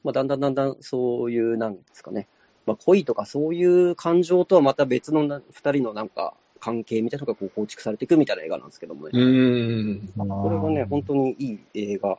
[0.04, 2.28] まあ、だんだんだんだんそういう、なんですかね、
[2.66, 9.12] まあ、恋とかそういう感情とはまた別のな二人のなんか関係みたいなのがこう構築されていくみたいな映画なんですけどもね。
[9.14, 10.14] うーん。
[10.16, 12.18] これはね、本当にいい映画。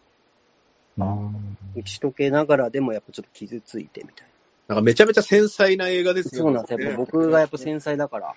[0.98, 1.32] 当
[1.74, 4.26] 打ち解けながらでもやっぱちょっと傷ついてみたい
[4.68, 6.38] なんかめちゃめちゃ繊細な映画ですな。
[6.38, 6.42] ね。
[6.42, 6.80] そうなんですよ。
[6.80, 8.35] やっぱ僕がやっぱ繊細だから。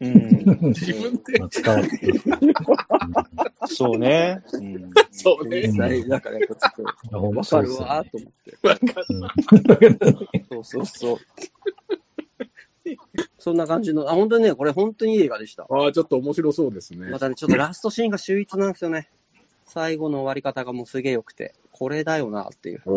[0.00, 0.68] うん。
[0.68, 2.22] 自分で伝わってる。
[3.66, 4.42] そうね。
[4.52, 4.92] うん。
[5.10, 5.62] そうね。
[5.68, 8.58] 実際、だから、ちょっと、わかるわーと思って。
[8.62, 9.00] わか
[9.80, 9.98] る
[10.50, 11.18] そうそうそう。
[13.38, 15.66] そんな感じの、あ、本当にね、これ本当にいい映画でした。
[15.68, 17.18] ああ、ちょっと面白そうですねま。
[17.18, 19.08] たね、ちょっとラストシーンが秀逸なんですよね。
[19.64, 22.82] 最後の終わり方がもうすげえ良くて、これだよなっていう。
[22.86, 22.92] お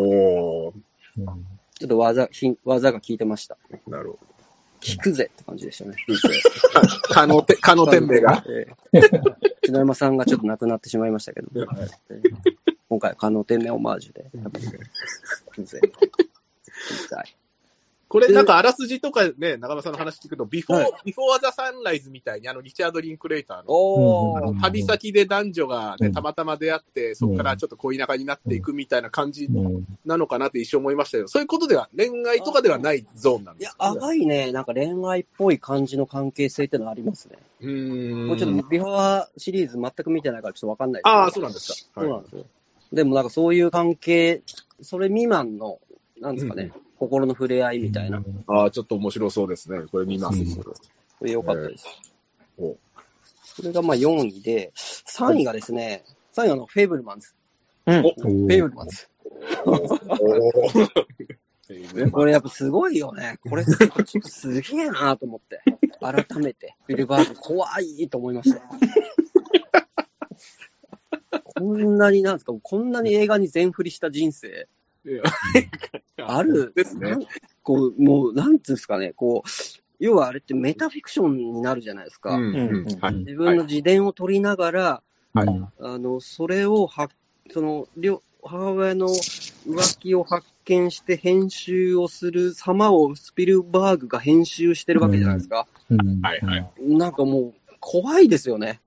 [0.68, 0.74] お
[1.16, 1.26] うん
[1.80, 3.56] ちょっと技、ひ技が効いてました。
[3.88, 4.18] なるほ
[4.80, 5.96] 効くぜって感じでしたね。
[6.08, 7.14] ど。
[7.14, 8.44] かのて、かの天命が。
[8.48, 9.00] ええ。
[9.64, 11.64] 篠山さんがちょっと亡くなってしまいましたけど、え
[12.10, 12.20] え
[12.88, 14.72] 今回は可能天命オマージュで、やっぱり、効
[15.52, 15.80] くぜ。
[16.90, 17.36] 言いたい
[18.10, 24.60] これなんかあらすじとかね、長間さんの話聞くと、ビフォー、はいビフォーザサンライズみたいに、あの、リチャード・リンクレイターの。
[24.60, 37.38] 旅先で男女がね、うんたまたま出会って、そこからちょっと恋仲になっていくみたいな感じうんなのかなって一瞬思いましたけど、そういうことでは、恋愛とかではないゾーンなんいやです、か淡いね、なんか恋愛っぽい感じの関係性ってのはありますね。
[37.60, 38.28] うーん。
[38.28, 42.00] これちょっとビフォーシリーズ全く見てないからちょっとわかんないですああ、そうなんですか。
[42.00, 42.44] はいそうなんですよ。
[42.92, 44.42] でもなんかそういう関係、
[44.82, 45.78] それ未満の、
[46.20, 48.22] なんですかね、心の触れ合いみたいな。
[48.46, 49.80] ああ、ちょっと面白そうですね。
[49.90, 50.38] これ見ます。
[50.38, 50.54] うん
[51.20, 51.86] これ良かったです。
[52.58, 52.78] お
[53.44, 56.04] それがまあ4位で、3位がですね、
[56.34, 57.34] 3位があのフェイブルマンズ。
[57.84, 57.98] うん。
[57.98, 59.06] おフェイブルマンズ。
[62.10, 63.38] これやっぱすごいよね。
[63.48, 63.88] これちょっ
[64.22, 65.62] とすげえなと思って。
[66.00, 68.62] 改めて、フィルバーグ怖いと思いました。
[71.54, 74.66] こんなになんですか、こんなに映画に全振りした人生
[76.22, 76.72] ある。
[76.74, 77.10] ですね。
[77.10, 77.22] なん。
[77.62, 79.48] こう、もう、なんつうんですかね、こう、
[79.98, 82.36] 要はあれってメタフィクションになるじゃないですか。
[82.36, 82.98] うんうん。
[83.00, 83.14] はい。
[83.14, 85.02] 自分の自伝を取りながら、
[85.34, 85.48] はい。
[85.80, 87.08] あの、それをは、
[87.50, 95.66] その、両母親の浮気を発見して編集をする様をスピルバーグが編集してるわけじゃないですか。
[95.90, 96.20] うん。
[96.22, 96.70] はいはい。
[96.78, 98.80] なんかもう、怖いですよね。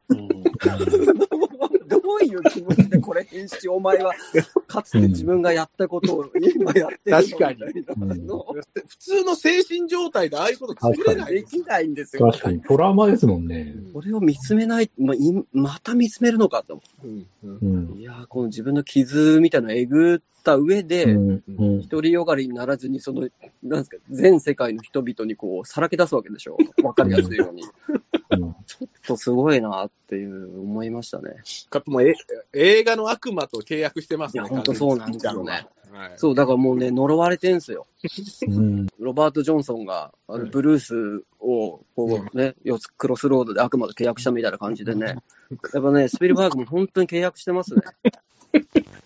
[2.27, 4.13] どういう気持ちでこれ編集、お前は、
[4.67, 7.63] かつて自分がやったことを今やってるの確かに
[8.87, 12.29] 普通の精神状態でああいうこと作れないできないんですよ。
[12.31, 13.75] 確かに、トラウマですもんね。
[13.93, 15.19] これを見つめない、まい
[15.51, 17.99] また見つめるのかと思うんうん。
[17.99, 23.27] いやーこの自分の傷みたいなのをえぐった上で、うんうん独りよがりにならずに、その、
[23.61, 26.57] なんですか、全世界の人々にこう、さらけ出すわけでしょ。
[26.83, 27.63] わかりやすいように。
[28.33, 31.35] うん ちょっとすごいなっていう思いましたね。
[31.69, 32.15] かもうえ
[32.53, 34.43] 映画の悪魔と契約してますね。
[34.43, 36.13] いやほんとそうなんですよねはい。
[36.17, 37.85] そう、だからもうね、呪われてんすよ。
[38.47, 45.17] うんロバート・ジョンソンが、あのうんブルースを、こうね、四つクロスロードで悪魔と契約したみたいな感じでね。
[45.73, 47.81] やっぱね、スピルバーグも本当に契約してますね。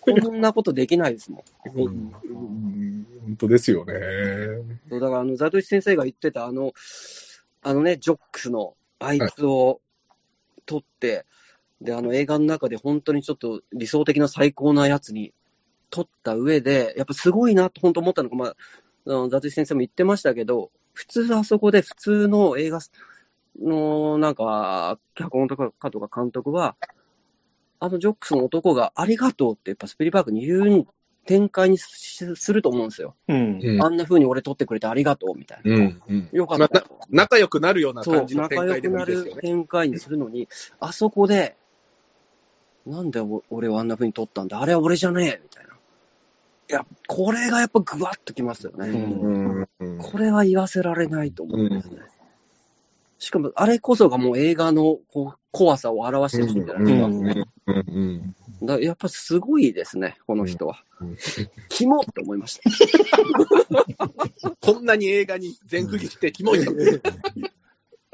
[0.00, 1.78] こんなことできないですもん。
[1.78, 3.92] うんうん本当ですよね。
[4.88, 6.72] そうだから、あの、ザトシ先生が言ってた、あの、
[7.62, 9.80] あのね、ジョックスの、あいつを
[10.66, 11.24] 撮って、
[11.80, 15.32] で、あの映画の中で本当にちょっと理想的な最高なやつに
[15.90, 18.56] 撮った上で、やっぱすごいなと本当思ったのが、まあ、
[19.06, 22.80] あのザトシ先生も言ってましたけど、普通あそこで普通の映画
[23.60, 26.76] の、なんか、脚本とかとか監督は、
[27.80, 30.86] あのジョックスの男がありがとうってやっぱスピリバーグに言う
[31.28, 33.14] 展開にしすると思うんですよ。
[33.28, 33.60] うん。
[33.62, 35.74] うんあんな風に俺撮ってくれてありがとうみたいな。
[35.74, 39.42] うんうんよかったまあな仲良くなるようなそう感、じの展開で仲良くなもいいですよね。
[39.42, 40.48] る展開にするのに、
[40.80, 41.54] あそこで、
[42.86, 45.74] なんでお俺をあんな風に撮ったんだあれは俺じゃねえみたいな。
[46.70, 48.88] いや、これがやっぱぐわっときますよね。
[48.88, 49.28] うんう
[49.60, 51.98] んうんこれは言わせられないと思うんですね。
[53.18, 57.06] しかも、あれこそがもう映画のこう怖さを表してるんじゃないですか。
[57.06, 60.82] うんうんうんだやっぱすごいですね、この人は。
[61.00, 61.16] うん
[61.68, 63.76] キモって思いました。
[64.60, 66.72] こんなに映画に全振りしてキモいと。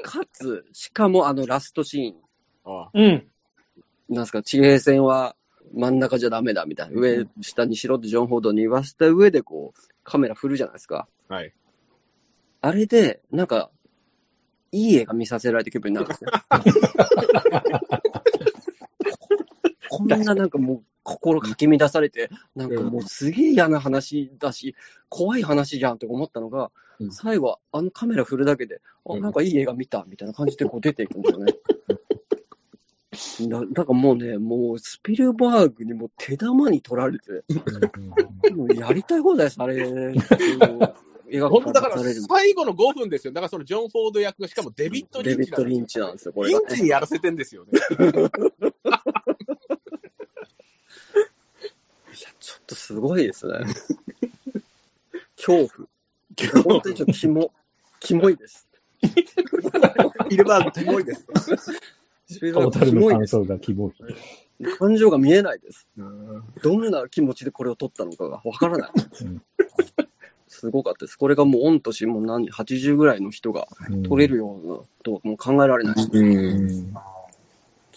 [0.03, 2.15] かつ、しかもあのラストシーン。
[2.65, 3.27] あうん。
[4.09, 5.35] なんすか、地平線は
[5.73, 6.99] 真ん中じゃダメだみたいな。
[6.99, 11.07] 上、下にしろってジョン・フォードに言わせた上で、こう、カメラ振るじゃないですか。
[11.27, 11.53] はい。
[12.61, 13.71] あれで、なんか、
[14.71, 16.31] いい映画見させられた気分になるんですね。
[19.97, 24.75] こんななんかもう、心かき乱されて、なんかもうすげえ嫌な話だし、
[25.07, 31.53] 怖い話じゃんって思ったのが、うん最後はあのカメラ振るだけで、あ、うんなんかいい映画見たみたいな感じでこう出ていくんですよね。
[33.49, 37.43] だだからもうね、もうスピルバーグにもう手玉に取られて、
[38.53, 40.15] もうやりたい放題される。
[41.27, 43.33] 映本当だから最後の5分ですよ。
[43.33, 47.71] だからそのジョン・フォード役がしかもデビッド・リデビッド・ンチなんでリンチなんですよ、これが、リンチにやらせてんですよね。
[52.45, 53.53] ちょっとすごいですね。
[55.35, 56.63] 恐怖。
[56.63, 57.51] 本当にちょっとキモ、
[57.99, 58.67] キモいです。
[60.29, 61.25] イルバーグキモいです。
[61.25, 63.35] トータルキモいです。
[63.35, 63.91] の感想が希望。
[64.77, 65.87] 感情が見えないです。
[65.97, 68.91] どんな気持ちでこれを撮ったのかがわからない。
[69.21, 69.41] うん
[70.47, 71.17] すごかったです。
[71.17, 73.67] これがもう御年もう何、80ぐらいの人が
[74.07, 75.95] 撮れるようなともう考えられない。
[75.95, 76.09] う。
[76.17, 76.93] うんん。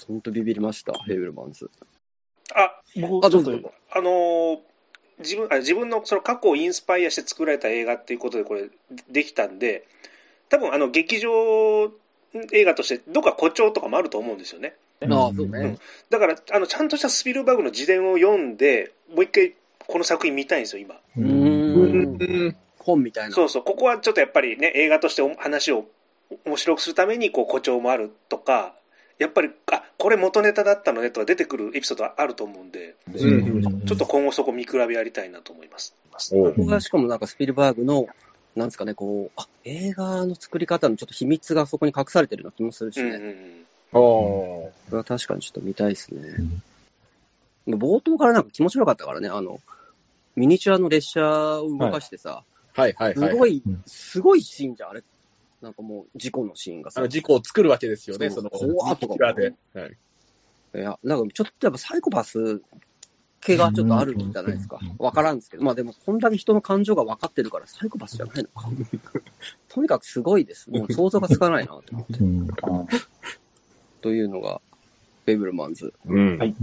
[0.09, 1.71] 本当ビビりました、ヘイブルマンズ。
[2.55, 3.73] あ、僕、あ、ちょっとどうぞ。
[3.91, 4.59] あのー
[5.21, 8.69] 自分あ自分のその過去をインスパイアして作られた映画っていうことでこれ
[9.11, 9.85] できたんで
[10.49, 11.91] 多分あの劇場
[12.53, 15.79] 映画としてどっか誇張とかもあると思うんですよねああ、そうね。
[16.11, 19.55] だからあのちゃんとしたスピルバーグの自伝を読んでもう一回
[19.87, 22.57] この作品見たいんですよ今ううん。
[22.79, 23.35] 本みたいな。
[23.35, 25.87] そうそうここはちょっとやっぱりね映画としてお話を
[26.45, 28.75] 面白くするためにこう誇張もあるとか
[29.19, 33.85] やっぱりあこれ元ネタだったのねとか出てくるエピソードあると思うんでうん。
[33.85, 35.97] ちょっと今後そこ見比べやりたいなと思います。
[36.33, 38.07] おここがしかもなんかスピルバーグの、
[38.57, 43.19] なんですかね、こう、あ、映画の作り方のちょっと秘密がそこに隠されてるような気もするしうんうね。
[43.19, 43.67] ん。
[43.93, 46.21] おこれは確かにちょっと見たいですね。
[47.67, 49.61] 冒頭からなんか気持ちよかったからね、あの、
[50.37, 52.93] ミニチュアの列車を動かしてさ、はい。
[52.93, 53.15] はい。
[53.15, 53.31] はい。
[53.33, 55.03] すごいうん、すごいシーンじゃん、あれ。
[55.61, 57.07] なんかもう、事故のシーンがさ。
[57.09, 59.55] 事故を作るわけですよね、その、怖っとか裏で。
[59.75, 59.97] はい
[60.75, 62.61] いや、なんかちょっとやっぱサイコパス
[63.41, 64.97] 系がちょっとあるんじゃないですかうん。
[64.99, 65.65] わからんですけど。
[65.65, 68.69] まあでも、こんだけ人の感情が分かってるからサイコパスじゃないのか。
[69.69, 70.71] とにかくすごいです。
[70.71, 72.19] もう想像がつかないなと思って。
[72.19, 72.49] うん。
[74.03, 74.61] というのが、
[75.25, 75.95] ベイブルマンズ。
[76.07, 76.39] うん。
[76.39, 76.55] はい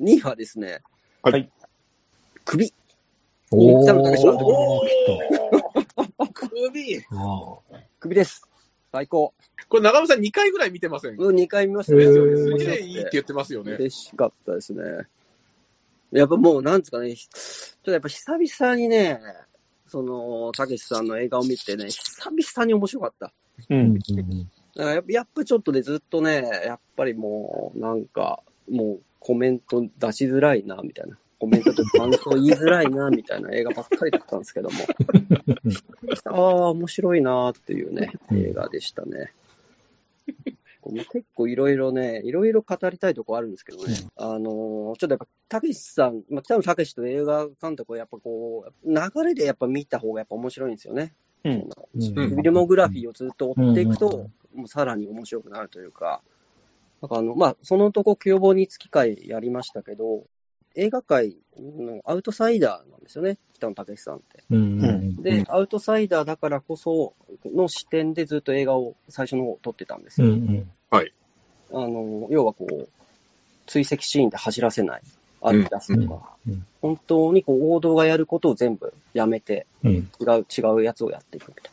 [0.00, 0.80] 2位はですね、
[1.22, 1.50] はい。
[2.44, 2.72] 首。
[3.50, 4.02] お北野
[6.54, 6.70] 首
[7.98, 8.46] 首です。
[8.92, 9.32] 最高。
[9.70, 11.16] これ長野さん2回ぐらい見てません？
[11.18, 12.04] うん、2回見ましたへね。
[12.04, 13.72] ーすげえいいって言ってますよね。
[13.72, 14.82] 嬉しかったですね。
[16.10, 17.28] やっぱもう、なんですかね、ちょ
[17.80, 19.18] っとやっぱ久々にね、
[19.86, 23.32] その、たけしさんの映画を見てね、久々に面白かった。
[23.70, 23.78] うん。
[23.78, 23.98] うん。
[23.98, 24.10] だか
[24.76, 31.16] らやっぱやっぱちょっとね、ずっとね、やっぱりもう、なんか、もうコメント出しづらいな、みたいな。
[31.42, 34.78] コメントと感想言いづらいな、みたいな映画ばっかりだったんですけども。
[36.26, 39.32] ああ、面白いなっていうね、映画でしたね。
[40.84, 51.12] もう結構いろいろね、いろいろ語りたいとこあるんですけどね、あのーちょっとやっぱ、たけしさん、まあ、北野たけしと映画監督はやっぱこう、流れでやっぱ見た方がやっぱ面白いんですよね。
[51.42, 51.52] うん。
[51.52, 56.22] うんフィルモグラフィーをずっと追っていくと、うんもうさらに面白くなるというか、
[57.00, 60.24] なんかあの、まあ、そのとこ、凶暴に月会やりましたけど、
[60.74, 64.42] 映画界のアウトサイダーなんですよね、北野武さんって。
[64.50, 65.22] うん。
[65.22, 70.28] で、アウトサイダーだからこその視点でずっと映画を最初の方撮ってたんですよ。
[70.28, 70.72] うん。
[71.72, 72.88] あの、要はこう、
[73.66, 75.02] 追跡シーンで走らせない、
[75.40, 79.92] 歩き出すとか、うんうん本当にこう王道がやることを全部やめて、うん。
[79.92, 81.72] 違う、違うやつをやっていくみたい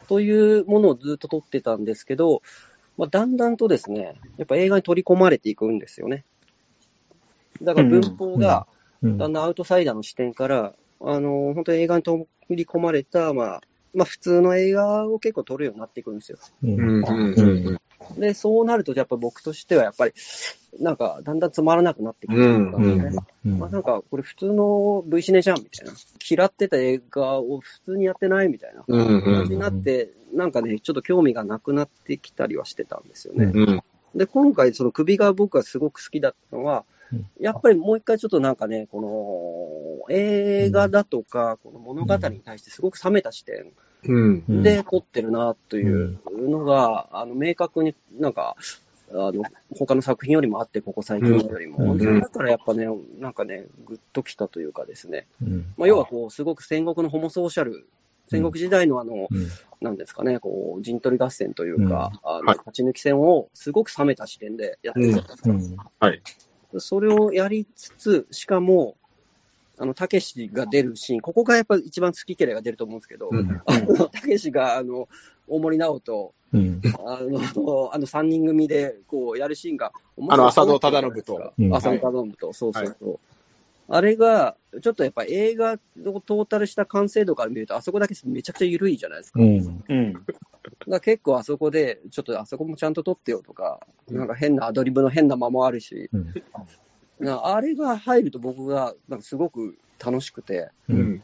[0.00, 0.06] な。
[0.06, 2.42] というものをずっと撮ってたんですけど、
[2.98, 6.24] まあ、だんだんとですね、やっぱ映画に取り込まれていくんですよね。
[7.62, 8.66] だから文法が、
[9.02, 9.18] うん。
[9.18, 13.62] だんだんアウトサイダーの視点から、あの、本当に映画に取り込まれた、まあ、
[13.94, 16.38] まあ普通の映画を結構撮るようになっていくんですよ。
[18.18, 20.12] で、そうなると、やっぱ僕としてはやっぱり、
[20.78, 22.78] なんか、だんだんつまらなくなってくるというか
[23.44, 25.94] まあなんか、これ普通の V シネじゃん、みたいな。
[26.28, 33.50] 嫌ってた映画を普通にやってないみたいなうん感じになって、なんかね、ちょっと興味がなくなってきたりはしてたんですよね。
[33.54, 33.82] うん
[34.14, 36.84] で、今回、その首が僕はすごく好きだったのはうん、
[37.40, 39.00] やっぱりもう一回ちょっとなんかね、こ
[40.08, 43.72] の映画だとか、この物語に対してすごく冷めた視点
[44.62, 48.56] で撮ってるなというのが、あの、明確になんか、
[49.12, 49.42] あの、
[49.76, 51.92] 他の作品よりもあって、ここ最近よりも。
[51.92, 52.86] うんだからやっぱね、
[53.18, 55.26] なんかね、ぐっときたというかですね。
[55.42, 55.74] うん。
[55.76, 57.86] まあ、要はこう、すごく戦国のホモソーシャル、
[58.28, 59.48] 戦国時代のあの、うん。
[59.80, 65.50] なんですかね、こう、陣取り合戦というか、あの、はい勝ち抜き戦をすごく冷めた視点でやってるじゃないですか。
[65.50, 65.76] うん。
[66.78, 68.96] それをやりつつ、しかも、
[69.78, 73.30] あの、たけしが出るシーン、ここがやっぱ一番好き嫌いが出ると思うんですけど、
[74.10, 75.08] たけしが、あの、
[75.46, 76.82] 大森直人、うん。
[77.04, 79.92] あの、あの三人組で、こう、やるシーンが、
[80.28, 83.18] あの浅野忠信とうん浅野忠信と、そうそうそう。
[83.88, 89.40] あれが、ちょっとやっぱ映画のトータルした完成度から見ると、あそこだけめちゃくちゃ緩いじゃないですか。
[89.40, 89.84] うん。
[89.88, 90.26] うん。
[90.88, 96.34] だ結構あそこで、ちょっとあそこもちゃんと撮ってよとか、なんか変なアドリブの変な間もあるし、うん。
[97.18, 100.94] なあれが入ると僕がなんかすごく楽しくて、う。
[100.94, 101.22] うんん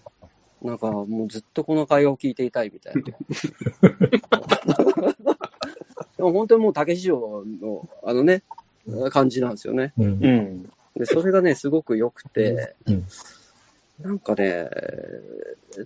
[0.62, 3.02] なんかもうずっとこの会話を聞いていたいみたいな。
[6.16, 8.44] でも本当にもう竹市場のあのね、
[9.10, 9.92] 感じなんですよね。
[9.98, 10.04] うん。
[10.04, 10.62] うん。
[10.94, 13.04] で、それがね、すごく良くて、うん
[14.02, 14.68] なんかね、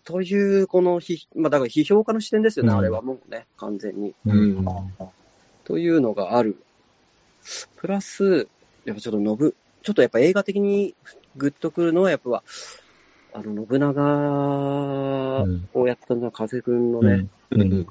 [0.04, 4.14] という、この批、まあだから批評家の視点ですよね、うんあれはもうね、完全に。
[4.26, 4.64] うん。
[5.64, 6.56] というのがある。
[7.76, 8.48] プラス、
[8.84, 10.94] やっぱちょっと信、ちょっとやっぱ映画的に
[11.36, 12.42] グッとくるのは、やっぱ、
[13.34, 17.60] あの、信長うんをやったのは風くんのね、うん。
[17.60, 17.86] うん。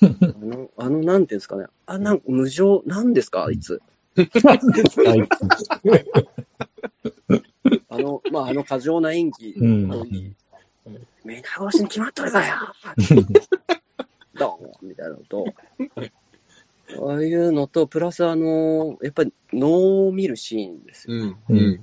[0.00, 0.06] あ
[0.44, 3.80] の、あの、なんていうんですかね、あ、なん無情、なんですか、あいつ。
[4.16, 4.60] はい。
[5.80, 6.43] あ
[8.04, 9.88] の、まあ、あの過剰な演技うん
[11.24, 12.54] 目直しに決まっとるかよ
[14.34, 15.46] ドーンみたいなのと、
[17.08, 21.16] ああいうのと、プラスあの、やっぱり能を見るシーンですよ。
[21.16, 21.36] うん。
[21.48, 21.80] うんうん。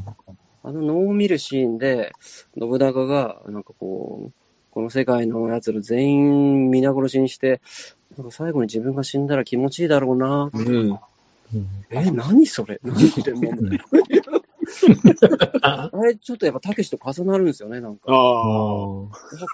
[0.63, 2.11] あの能を見るシーンで、
[2.59, 4.31] 信長が、なんかこう、
[4.71, 7.61] この世界の奴ら全員皆殺しにして、
[8.17, 10.49] なんか最後に自分が死んだら気持ちいいだろうな。
[10.53, 10.91] うん。
[10.91, 10.99] うん
[11.89, 12.79] え、何それ？
[12.83, 13.69] 何言ってんのうん
[15.61, 18.11] あれ、ちょっとやっぱたけしと重なるんですよね、なんか。
[18.11, 18.15] ああ。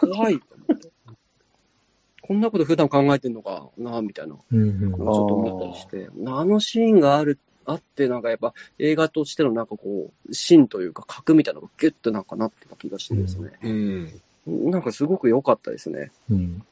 [0.01, 0.89] 怖いと思って。
[2.21, 4.35] こんなこと普段考えてんのかな、みたいな。
[4.51, 6.09] うんなんかちょっと思ったりして。
[6.25, 13.51] あのシーンがある、あって、なんかやっぱ映画としてのなんかこう、芯というか核みたいなのがギュッとなんかなってた気がしてですね。
[13.63, 14.21] うん。
[14.71, 16.11] なんかすごく良かったですね。
[16.29, 16.63] うん。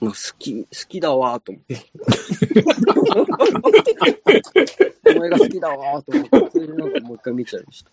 [0.00, 1.76] なんか好き、好きだわーと思って。
[5.14, 7.90] この映画好きだわーと思って、それでなんかもう一回見ちゃいました。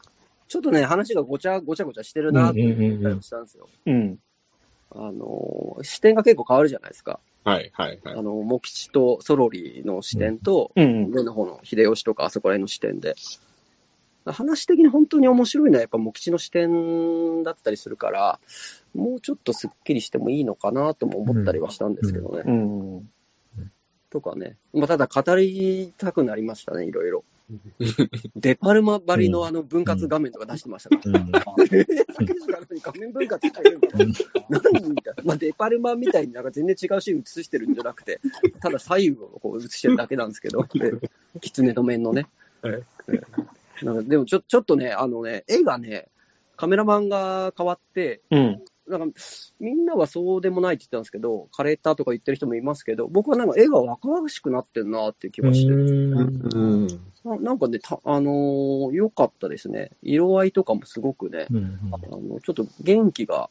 [0.47, 3.70] ちょっとね、話がごちゃごちゃごちゃしてるなーって思ったりもしたんですよ。
[3.86, 4.20] うん。
[4.91, 7.20] あのー、視点が結構変わるじゃないですか。
[7.43, 8.22] はい、はい、はいあ。
[8.22, 11.12] の、モキチとソロリの視点と、うん。
[11.12, 13.16] 上の方の秀吉とかあそこら辺の視点で。
[14.26, 18.39] 話的に本当に面白いのはやっぱモキチの視点だったりするから、
[18.93, 22.43] もうちょっとスッキリしてもいいのかなとも思ったりはしたんですけどね。
[22.45, 23.09] うん。
[24.09, 24.57] とかね。
[24.74, 27.24] まあ、ただ語りたくなりましたね、いろいろ。
[28.36, 31.19] デパルマばりのあの分割画面とか出してましたから。
[31.19, 31.28] うん。
[31.28, 34.61] えー、竹内なのに画面分割してるみたいな。
[34.61, 35.24] 何みたいな。
[35.26, 38.21] まあ、デパルマみたいになんか全然違うシーン映してるんじゃなくて、
[38.61, 40.93] ただ左右をこう映してるだけなんですけど、で
[41.41, 42.28] 狐の面のね。
[42.61, 42.84] はい
[43.84, 46.07] なんかでもちょちょっとね、あのね、絵がね、
[46.55, 48.61] カメラマンが変わって、うん。
[48.86, 49.19] なんか
[49.61, 56.88] みんなはそうでもないって言ってたんですけど、枯れたとか言ってる人もいますけど、僕はなんか絵が若々しくなってんなっていう気がして、うん。
[57.23, 59.91] ななんかね、たあのー良かったですね。
[60.01, 61.79] 色合いとかもすごくね、うん。
[61.93, 63.49] あのちょっと元気が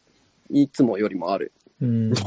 [0.50, 1.52] いつもよりもある。
[1.82, 2.12] うん。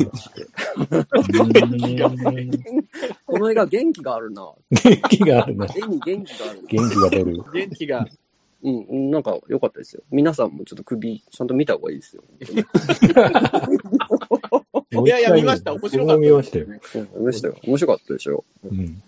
[3.25, 4.53] この映画元気があるな。
[4.69, 5.65] 元気があるな。
[5.65, 5.75] 元
[6.25, 6.67] 気があるな。
[6.67, 7.41] 元気が出る。
[7.53, 8.05] 元気が。
[8.63, 10.01] うん、うんなんか良かったですよ。
[10.11, 12.23] 皆さんもちょっと首、ちゃんと見た方がいいですよ。
[15.05, 16.65] いやいや見ました面白かった僕も見ましたよ。
[16.67, 16.79] うん
[17.19, 17.55] 見ましたよ。
[17.63, 18.43] 面白かったでしょ。
[18.63, 19.01] うん。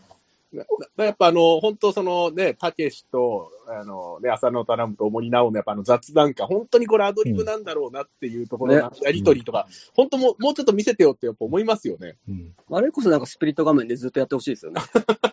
[0.57, 0.65] な
[0.97, 12.17] なやっぱあの、本当そのね、たけしと、あの、ね、浅野頼むと森直のやっぱあの雑談感、本当にこれアドリブなんだろうなっていうところのねやりとりとか、本当もう、もうちょっと見せてよってやっぱ思いますよね。
[12.27, 12.53] うん。
[12.71, 14.81] あれこそなんかスプリット画面でずっとやってほしいですよね。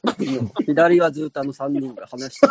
[0.66, 2.46] 左はずっとあの3人が話して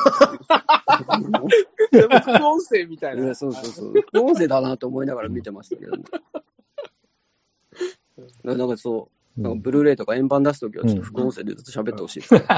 [1.92, 3.36] でも副音声みたいなや。
[3.36, 3.94] そうそうそう。
[4.20, 6.04] 音声だなと思いながら見てましたけどね。
[8.44, 12.34] なんかそう、なんかブルーレイとか円盤出すときはちょっと副音声でずっと喋ってほしいです。
[12.36, 12.46] ね。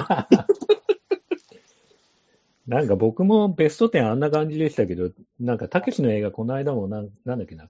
[2.67, 7.69] なんか僕もベスト10あんな感じでしたけど、なんかたけしの映画この間もなんなんだっけな、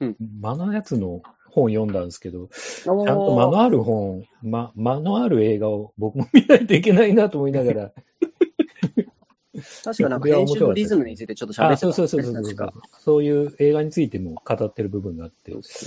[0.00, 0.16] うん。
[0.40, 7.92] 間のやつの本読んだんですけど、ちちゃんと間のある本、ま、間のある映画を僕も見ないといけないなと思いながら、
[9.84, 12.72] 確かなんか編集のリズムについてちょっと喋あ、ってたそうそうそうそうそう。
[12.98, 13.24] そう。
[13.24, 15.86] いう映画についても語ってる部分があって、そうそ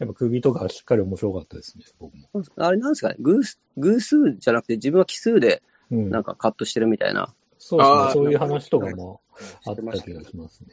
[0.00, 2.28] やっぱ首とかしっかり面白かったですね、僕も。
[2.34, 9.20] うあれなんですかね偶数、偶数じゃなくて自分は奇数でうんなんかカットしてるみたいなそうですねそういう話とかも
[9.66, 10.68] あしってた気ましたけどがしますね。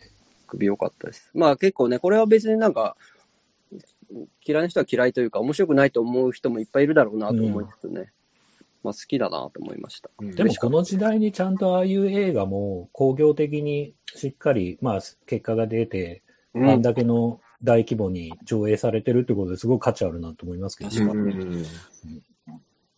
[0.47, 1.29] 首良かったです。
[1.33, 2.95] まあ結構ね、これは別になんか、
[4.45, 8.13] 嫌いな人は嫌いというか、面白くないと思う人もいっぱいいるだろうなと思いつつね、
[8.83, 10.09] まあ好きだなと思いました。
[10.19, 16.23] うんでもこの時代にちゃんとああいう映画も工業的にしっかり、まあ、結果が出て、
[16.53, 21.65] うんあんだけの大規模に上映されてるってことですごい価値あるなと思いますけど、確かにうん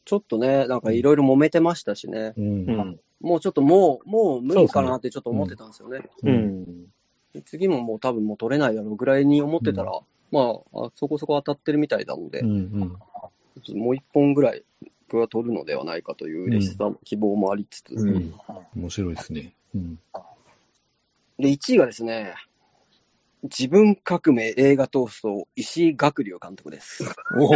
[0.10, 2.46] ちょっとね、なんかいろいろ揉めてましたしね、うん。
[2.46, 3.00] うん。
[3.22, 6.00] もうちょっともう、もう無理かなってちょっと思ってたんですよね。
[6.24, 6.86] ううんん。
[7.46, 9.92] 次ももう多分もう取れないだろうぐらいに思ってたら、
[10.32, 12.54] まああ、そこそこ当たってるみたいなので、うんう
[12.86, 12.98] ん
[13.76, 14.64] もう一本ぐらい、
[15.12, 18.34] これは取るのではないかという嬉しさ、希望もありつつ、うんうん
[18.76, 19.54] 面白いですね。
[19.76, 20.00] うん。
[21.38, 22.34] で、1位がですね、
[23.44, 27.06] 自分革命映画闘争、石井学龍監督です。
[27.38, 27.54] おお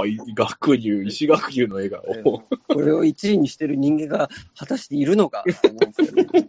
[0.00, 2.02] ああ、い学友、石学友の笑顔。
[2.02, 2.42] こ
[2.80, 6.32] れを1位にしてる人間が果たしているのかと思うんですけど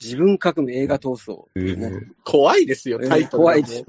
[0.00, 1.44] 自分革命映画闘争、
[1.76, 1.90] ね
[2.24, 3.48] 怖いですよ、タイトルが。
[3.52, 3.84] 怖いです。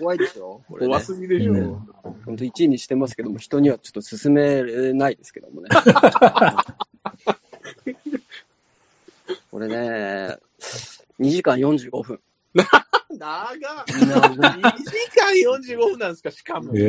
[0.00, 0.62] うん怖いですよ。
[0.68, 1.52] これね怖すぎでしょ。
[1.52, 1.88] うん
[2.24, 5.68] 本当1位にしてますけども、人にはちょっと勧めれないですけどもね。
[9.50, 10.36] これね、
[11.20, 12.20] 2時間45分。
[12.54, 14.60] 長っ !2 時
[15.16, 15.32] 間
[15.74, 16.72] 45分なんですか、しかも。
[16.74, 16.82] ええ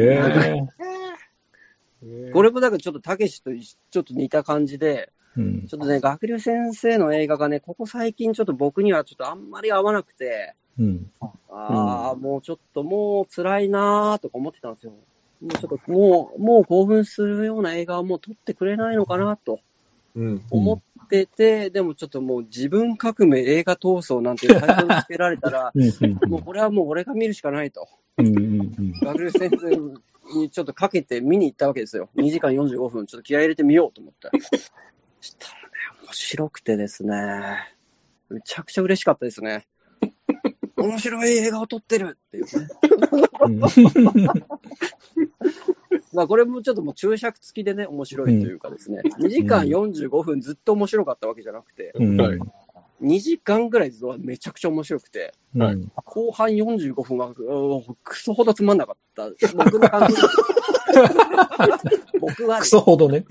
[2.03, 11.11] えーこれもだからちょっとたけしとちょっと似た感じで、うんちょっとね、学流先生の映画がね、ここ最近ちょっと僕にはちょっとあんまり合わなくて、うん。
[11.49, 14.93] ああ、もうちょっともう辛いなーとか思ってたんですよ。
[15.41, 19.59] もうちょっともう、もう興奮するような映画はもう撮ってくれないのかなと
[20.15, 20.41] うん。
[20.49, 27.87] 思ってて、でもちょっともう自分革命映画闘争なんていうタイトルつけられたら、うんうんもうこれはもう俺が見るしかないと。
[28.17, 32.09] うんうんうん学流先生にちょっとかけて見に行ったわけですよ。
[32.15, 34.29] 2時間45分、ちょっと気合い入れてみようと思って。
[35.21, 35.59] そしたらね、
[36.03, 37.13] 面白くてですね、
[38.29, 39.67] めちゃくちゃ嬉しかったですね。
[40.77, 42.51] 面白い映画を撮ってるっていうね。
[46.13, 52.39] まあこれもちょっともう注釈付きでね、面白いというかですね、2時間45分ずっと面白かったわけじゃなくて、うんはい
[52.99, 57.35] 2時間ぐらいはめちゃくちゃ面白くて、うん後半45分は、うん
[58.03, 59.29] クソほどつまんなかった。
[59.55, 60.15] 僕の感じ。
[62.19, 63.23] 僕はね、クソほどね。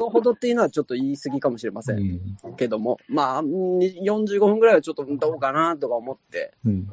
[0.00, 2.00] クソほどっていうのはちょっと言い過ぎかもしれませうん。
[2.00, 6.88] んけども、まあ、に45分ぐらいはちょっとどうかなとか思って、うん。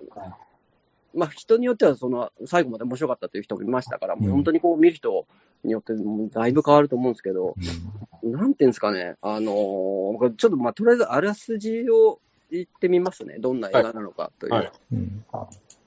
[1.16, 4.34] まあ人によってはその最後まで面白かったという人もいましたから、もううん。
[4.34, 5.26] 本当にこう見る人
[5.64, 5.94] によって
[6.32, 7.56] だいぶ変わると思うんですけど、
[8.24, 12.20] なんていうんですかね、あのーちょっとまあとりあえずあらすじを
[12.52, 13.38] 言ってみますね。
[13.40, 14.54] どんな映画なのかという。
[14.54, 14.72] はい。
[14.94, 15.26] うん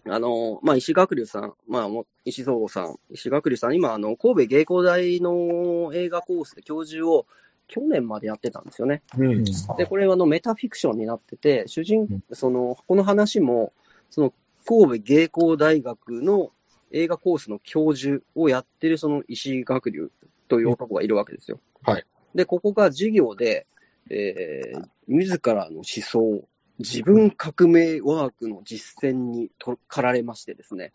[0.07, 1.89] あの、まあ、石学龍さん、まあ、
[2.25, 7.27] 石蔵さん、石学龍さん、今、あの、神戸芸工大の映画コースで教授を
[7.69, 9.03] 去年までやってたんですよね。
[9.17, 9.45] うん。
[9.45, 13.73] で、これはあの、メタフィクションになってて、主人うん、その、この話も、
[14.11, 14.33] その、
[14.67, 16.51] 神戸芸工大学の
[16.91, 20.11] 映画コースの教授をやってるその石学龍
[20.49, 21.61] という男がいるわけですよ。
[21.83, 22.05] はい。
[22.35, 23.67] で、ここが授業で、
[24.11, 26.45] えー、自らの思想、
[26.81, 30.93] 自分革命ワークの実践にとかられましてですね。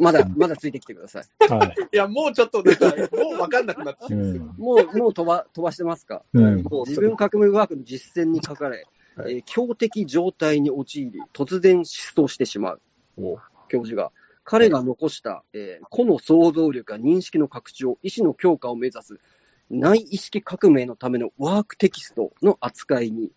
[0.00, 1.52] まだ、まだついてきてください。
[1.52, 1.74] はい。
[1.92, 4.44] いや、もうちょっと、もう分かんなくなってきてうますけど。
[4.44, 6.22] んもう、もう飛ば、飛ばしてますか？
[6.32, 12.80] うんもう自分革命ワークの実践に書かれ、はいえー強敵状態に陥り、突然失踪してしまう。
[13.68, 14.12] 教授が。
[14.44, 19.20] 彼が残した、えー個の想像力や認識の拡張、意志の強化を目指す
[19.70, 23.30] 内意識革命のためのワークテキストの扱いに、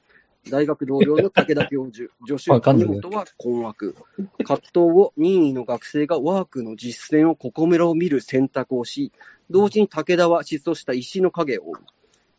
[0.50, 3.96] 大学同僚の武田教授、 助手わかんない谷本は困惑。
[4.44, 9.12] 葛藤を任意の学生がワークの実践をここめらを見る選択をし、
[9.50, 11.76] 同時に武田は失踪した石の影を追う。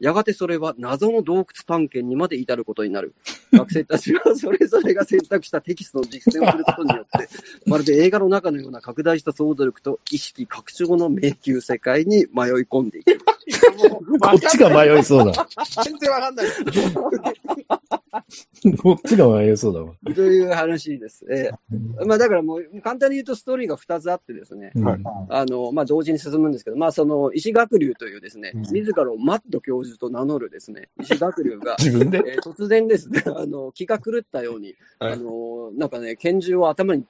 [0.02, 3.14] やがてそれは謎の洞窟探検にまで至ることになる。
[3.54, 7.28] 学生たちはそれぞれが選択したテキストの実践をすることによって、
[7.70, 13.16] まるで映画の中のような拡大した想像力と意識拡張の迷宮世界に迷い込んでいく。
[14.18, 15.46] こっちが迷いそうだ。
[15.84, 18.01] 全然分かんない。
[18.82, 19.94] こっちが迷いそうだわ。
[20.14, 21.24] という話です。
[21.30, 25.00] えーまあだからもう簡単に言うとストーリーが2つあってですね、うんはい
[25.30, 32.22] あの、まあ同時に進むんですけど、まあその石学流というですね、うん自らをマッド教授と名乗るですね、石学流が、 自分で？
[32.26, 37.04] えー突然ですね、 あの、気が狂ったように、はいあの、なんかね、拳銃を頭に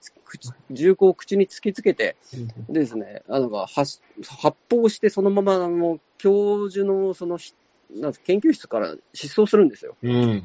[0.70, 2.16] 銃口を口に突きつけて、
[2.68, 7.54] でですね、あの、発発砲してそのまま、あの、教授の、その、し
[7.94, 9.96] なんか研究室から失踪するんですよ。
[10.02, 10.42] うん。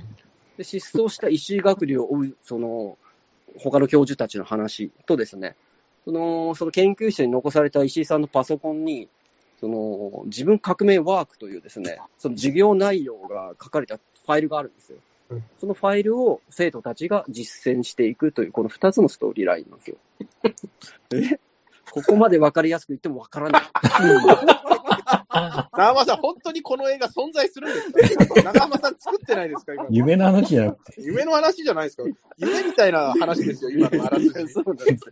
[0.58, 2.98] で、失踪した石井学流を追う、その、
[3.58, 5.56] 他の教授たちの話とですね、
[6.06, 9.08] その、その研究室に残された石井さんのパソコンに、
[9.60, 14.98] その、自分革命ワークというですね、その授業内容が書かれたファイルがあるんですよ
[15.30, 15.44] うん。
[15.60, 19.98] そのファイルを生徒たちが実践していくという、この二つのストーリーラインなんですよ。
[21.14, 21.40] え？
[21.92, 23.62] ここまでわかりやすく言ってもわからない。
[25.74, 28.42] 長浜さん、本当にこの映画存在するんですか？
[28.44, 31.02] 長浜さん作ってないですか今の夢の話じゃなくて。
[31.02, 32.04] 夢の話じゃないですか？
[32.38, 34.48] 夢みたいな話ですよ、今のあらすじ。
[34.50, 35.06] そうなんです。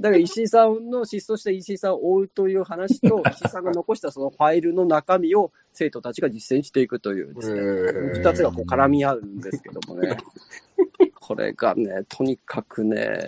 [0.00, 7.60] だから石井さんの失踪した石井さんを追うという話と、 石井さんが残したそのファイルの中身を生徒たちが実践していくというですね、
[8.20, 10.16] 二つがこう絡み合うんですけどもね。
[11.28, 13.20] これがね、とにかくね、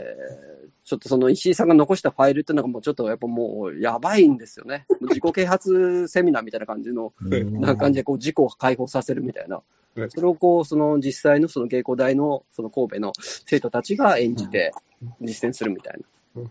[0.84, 4.86] ちょっとその石井さんが残したファイルっていうのがもうちょっとやっぱもうやばいんですよね。
[5.02, 9.60] 自己啓発セミナーみたいな感じの、うんな感じでこう自己を解放させるみたいな
[9.96, 10.04] う。
[10.06, 14.72] んそれをこう、その実際のその芸工大のその神戸の生徒たちが演じて
[15.20, 16.00] 実践するみたい
[16.34, 16.50] なうん。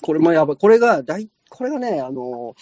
[0.00, 0.56] これもやばい。
[0.56, 2.54] これが大、これがね、あの、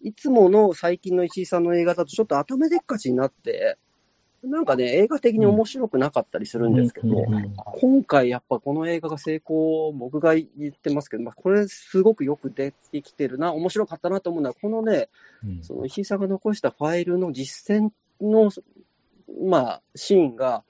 [0.00, 3.76] いつもの最近の石井さんの映画だとちょっと頭でっかちになって、
[4.44, 15.08] なんかね、映画的に面白くなかったりするんですけど、うんうん今回やっぱこの映画が成功、僕が言ってますけど、まあ、これすごくよくできてきてるな、面白かったなと思うのは、このね、
[15.44, 15.62] うん。
[15.62, 18.50] その石井さんが残したファイルの実践の、
[19.48, 20.64] まあ、シーンが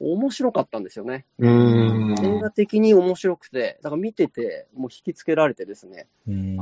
[0.00, 1.26] 面白かったんですよね。
[1.38, 2.14] うん。
[2.22, 6.56] 映画的に面白くて、だから見てて、もう引きつけられてですね、うん。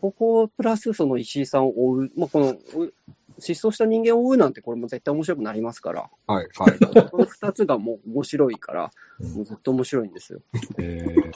[0.00, 2.92] ここプラスその石井さんを追う、まあ、このう
[3.42, 6.78] 失踪した人間を追うなんて、これも絶対面白くなりますから、はい、はい。
[7.10, 8.90] この二つがもう面白いから、
[9.20, 10.40] うんもうずっと面白いんですよ。
[10.78, 11.32] えー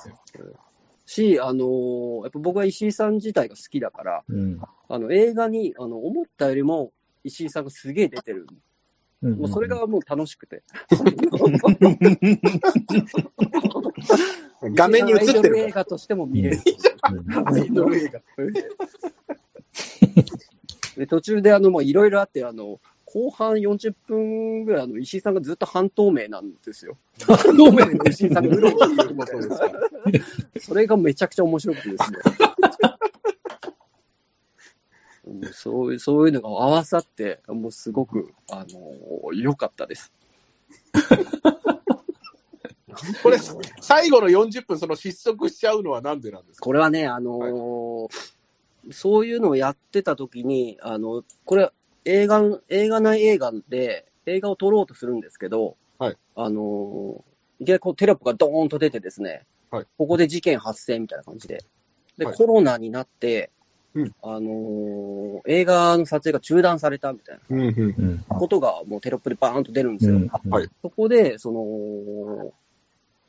[1.07, 6.93] し、あのーやっぱ僕は石井さん自体が好きだから、うんあの映画にあの思ったよりも
[7.25, 8.47] 石井さんがすげえ出てる。
[9.23, 10.63] もうそれがもう楽しくて。
[14.75, 16.59] 画面に映ってアイドルる映画としても見れる。
[17.13, 18.21] うんアイドル映画。
[20.97, 26.97] で途中であのもういろいろあって、あの後半40分ぐらい、あの石井さんがずっと半透明なんですよ。
[27.27, 29.59] 半透明の石井さんがうろうろしてるみたいな。
[30.61, 32.19] それがめちゃくちゃ面白くてですね。
[35.27, 40.13] う んそういうそういうのが合わさって、もうすごく、あの良かったです。
[43.23, 43.39] これ、
[43.81, 46.65] 最後の40分、その失速しちゃうのはなんでなんですか？
[46.65, 48.36] これはね、あのー
[48.91, 51.71] そういうのをやってた時に、あの、これ、
[52.05, 56.17] 映画、映画内映画で、映画を撮ろうとするんですけど、はい。
[56.35, 59.87] あのーいきなりこうテロップがドーンと出てですね、はい。
[59.97, 61.65] ここで事件発生みたいな感じで。
[62.19, 62.37] で、はい。
[62.37, 63.51] コロナになって、
[63.95, 64.13] うん。
[64.23, 67.67] あのー映画の撮影が中断されたみたいうん、うん。
[67.67, 68.25] うん。
[68.29, 70.17] なことがもうテロップでバーンと出るんですよ。
[70.17, 70.51] うん。
[70.51, 70.69] はい。
[70.83, 72.53] そこで、その、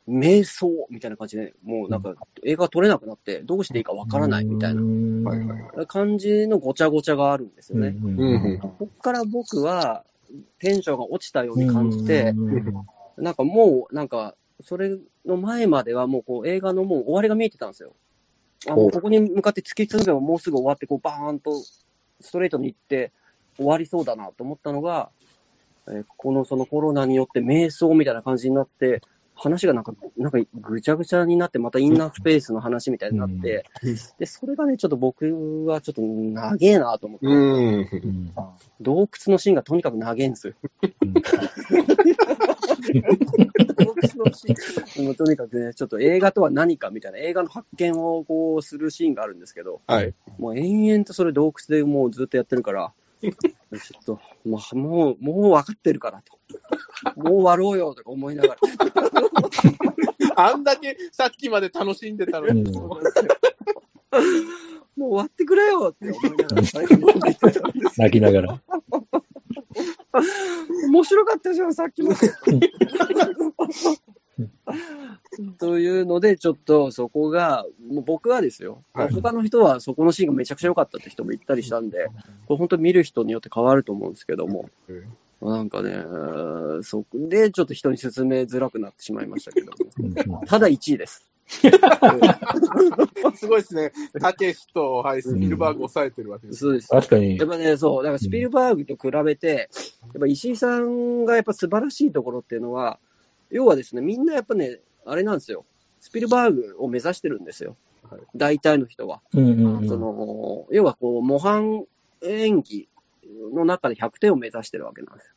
[0.08, 5.86] 瞑想みたいな感じで、もうなんか映画撮れなくなって、どうしていいかわからないみたいな。
[5.86, 7.94] 感じのごちゃごちゃがあるんですよね。
[8.60, 10.04] ここから僕は
[10.58, 12.86] テンションが落ちたように感じて、うん
[13.18, 14.96] なんかもう、なんか、それ
[15.26, 17.94] の前まではもうこう映画のもう終わりが見えてたんですよ。
[18.68, 18.90] あもう。
[18.90, 21.52] ここに向かって突き進めばもうすぐ終わって、こうバーンと
[22.20, 23.12] ストレートに行って
[23.56, 25.10] 終わりそうだなと思ったのが、
[25.88, 29.02] えーこのそのコロナによって瞑想みたいな感じになって、
[29.38, 33.64] 話がなんか、なんかぐちゃぐちゃになって、またインナースペースの話みたいになって、
[34.18, 37.34] で、それがね、ちょっと僕はちょっと長えなと思って、うん。
[37.34, 38.32] うん
[38.80, 40.54] 洞窟のシーンがとにかく長えんですよ。
[41.02, 41.20] うん洞
[44.02, 50.14] 窟のシーンもうとにかくね、ちょっと映画とは何かみたいな、映画の発見をこうするシーンがあるんですけど、はい。
[50.38, 53.30] もう延々とそれ洞窟でもうずっとやってるから、ちょ
[54.00, 56.38] っと、まあ、もう、もう分かってるからと。
[57.16, 58.56] もう終わろうよとか思いながら。
[60.36, 62.62] あんだけさっきまで楽しんでたのに。
[62.62, 62.72] うん
[64.98, 66.62] もう終わってくれよって思いながら
[67.98, 68.60] 泣きながら。
[70.88, 72.14] 面白かったじゃん、さっきも。
[75.58, 79.12] というので、ちょっとそこが、もう僕はですよ、はい。
[79.12, 82.08] 他の人はそこのシーンがめちゃくちゃ良かったって人も言ったりしたんで、
[82.46, 84.70] これ本当見る人によって変わると思うんですけども、
[85.40, 85.92] なんかね、
[86.82, 89.72] そこでちょっと人に勧めづらくなってしまいましたけど
[90.46, 91.28] ただ1位です。
[93.36, 93.92] すごいですね。
[94.20, 96.58] たけしと、はい、スピルバーグ抑えてるわけです。
[96.60, 96.88] そうです。
[96.88, 97.38] 確かに。
[97.38, 99.70] やっ、ぱね、そう、だからスピルバーグと比べて、
[100.02, 102.98] やっぱ石井さんがやっぱ素晴らしいところっていうのは、
[103.50, 105.64] 要はですね、みんなやっぱね、あれなんですよ。
[106.00, 107.76] スピルバーグを目指してるんですよ。
[108.02, 109.20] はい大体の人は。
[109.34, 111.84] うんうんうんその、要はこう、模範
[112.22, 112.88] 演技
[113.52, 115.28] の中で100点を目指してるわけなんです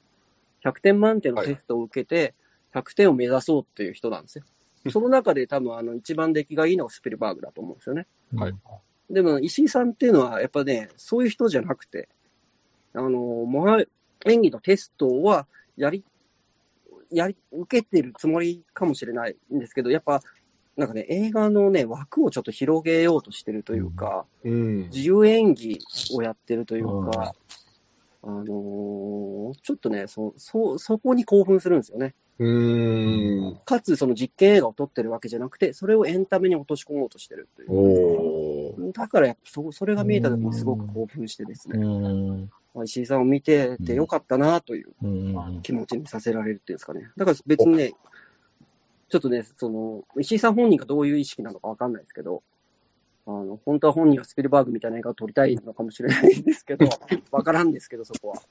[0.63, 0.71] よ。
[0.71, 2.33] 100点満点のテストを受けて、
[2.73, 4.45] 100点を目指そうっていう人なんですよ。
[4.89, 8.07] その中で多分あの一番出来がいいのがスピルバーグだと思うんですよね。
[8.35, 8.55] はい
[9.11, 12.07] でも石井さんっていうのはやっぱね、そういう人じゃなくて、
[12.93, 13.85] あの、模範
[14.25, 16.05] 演技のテストはやり、
[17.11, 20.21] やり、受けてるつもりかもしれないんですけど、やっぱ、
[20.77, 24.77] なんかね、映画のね、枠をちょっと広げようとしてるというか、うん。
[24.89, 25.77] 自由演技
[26.13, 27.35] をやってるというか、
[28.23, 29.31] あのー
[29.63, 32.15] ちょっとね、そ、そ、そこに興奮するんですよね。
[32.39, 33.59] うん。
[33.65, 37.69] かつ、その実験映画を撮ってるわけじゃなくて、それをエンタメに落とし込もうとしてるという。
[38.93, 42.49] だからやっぱそ、それが見えた時にすごく興奮してですうね、
[42.85, 45.61] 石井さんを見ててよかったなといううん。
[45.61, 47.09] 気持ちにさせられるっていうんですかね。
[47.17, 47.93] だから別にね、
[49.09, 52.43] ちょっとね、その、石井さん本人がどういう意識なのかわかんないですけど、
[53.27, 56.87] あの、本当は本人はスピルバーグみたいな映画を撮りたいのかもしれないんですけど、
[57.31, 58.41] わからんですけど、そこは。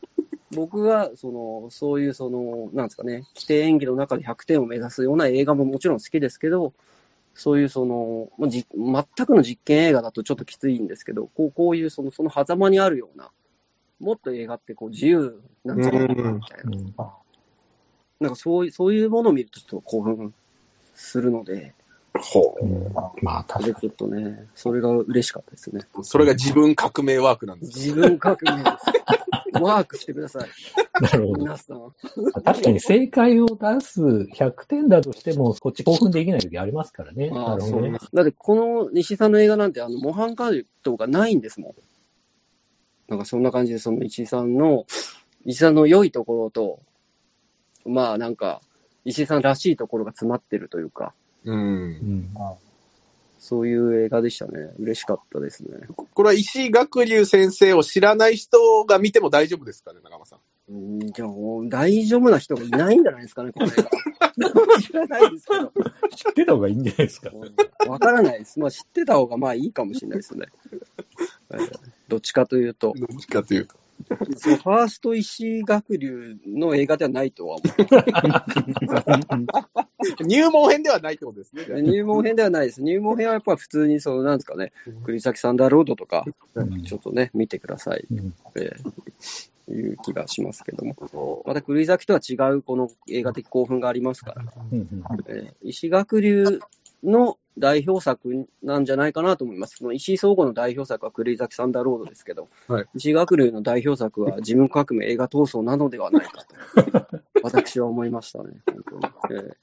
[0.53, 6.73] 僕は、その、そういう、その、なんですかね、規定演技の中で100点を目指すような映画ももちろん好きですけど、
[7.41, 13.30] そういうその、まあじ全くの実験映画だとちょっときついんですけど、こうこういうそのその狭間にあるような
[13.99, 16.70] もっと映画ってこう自由なんじゃないかなみたいな。
[16.70, 16.95] うん
[18.20, 20.34] なんかそういう、そういうものを見るとちょっと興奮
[20.95, 21.72] するので、
[22.20, 25.86] ほうんまあ、確かそれちょっとね、それが嬉しかったですね。
[25.97, 26.05] う。
[26.05, 27.78] それが自分革命ワークなんです。
[27.78, 28.76] 自分革命です。
[29.53, 30.49] ワークしてください。
[30.49, 30.49] に。
[31.01, 31.39] なるほど。
[31.39, 31.93] 皆さん。
[32.45, 37.31] 確かに正解を出す100点だとしても、こっち興奮できない時ありますからね。
[37.35, 37.99] あるほどね。
[38.13, 41.75] だってこの西井さんの映画なんてあの模範解答がないんですもん。
[43.09, 44.87] なんかそんな感じでその石井さんの、
[45.45, 46.81] 石井さんの良いところと、
[47.85, 48.61] まあなんか、
[49.05, 51.59] 石井さんらしいところが詰まってるというか、うんう。
[51.59, 52.35] ん。
[53.41, 54.70] そういう映画でしたね。
[54.78, 55.70] 嬉しかったですね。
[56.12, 60.38] これは石井学龍先生を知らない人が見ても大丈夫ですかね、長間さん。
[60.68, 61.28] うん、じゃあ
[61.68, 63.84] 大丈夫な人がいないんじゃないですかね、この映画。
[64.80, 65.72] 知らないですけど。
[66.14, 67.30] 知ってた方がいいんじゃないですか。
[67.88, 68.61] わからないです。
[68.61, 70.47] まあ知ってた方がまあいいかもしれないですね。
[71.53, 72.93] え ーどっちかというと。
[72.95, 73.74] どっちかというと。
[74.09, 77.65] ファースト石井学流の映画ではないとは思
[80.27, 81.65] 入門編ではないってことですね。
[81.83, 82.83] 入門編ではないです。
[82.83, 84.73] 入門編はやっぱ普通に、その、なんですかね、
[85.05, 86.25] 栗崎サンダーロードとか、
[86.55, 86.83] うん。
[86.85, 88.07] ちょっとね、見てください。
[88.11, 88.35] うん。
[88.49, 88.77] って
[89.71, 91.43] いう気がしますけども。
[91.47, 95.05] また栗崎とは違うこの映画的興奮がありますから、うんうん。
[95.29, 96.61] えー石学流
[97.03, 99.77] の代表作なんじゃないかなと思います。
[99.77, 109.41] その石井総合の代表作は栗崎サンダーロードですけど、はい石学流の代表作は自分革命映画闘争なのではないかと、 私は思いましたね、本当に。
[109.41, 109.55] えー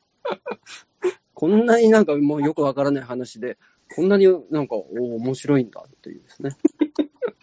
[1.40, 3.60] こんなになんかもうよくわからない話で、
[3.96, 6.58] こんなになんか、おー面白いんだっていうですね。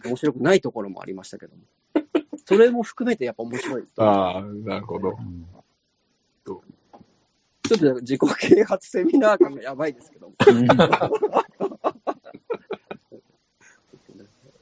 [0.04, 1.62] 面白くないところもありましたけども。
[2.44, 3.84] それも含めてやっぱ面白い。
[3.98, 5.10] ああ、なるほど。
[5.10, 5.46] うん
[7.66, 10.34] ちょっと自己啓発セミナー感がやばいですけども。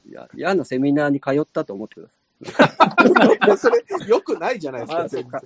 [0.05, 2.09] いや嫌なセミナーに通ったと思ってくだ
[3.57, 5.41] それ、良くないじゃないですか、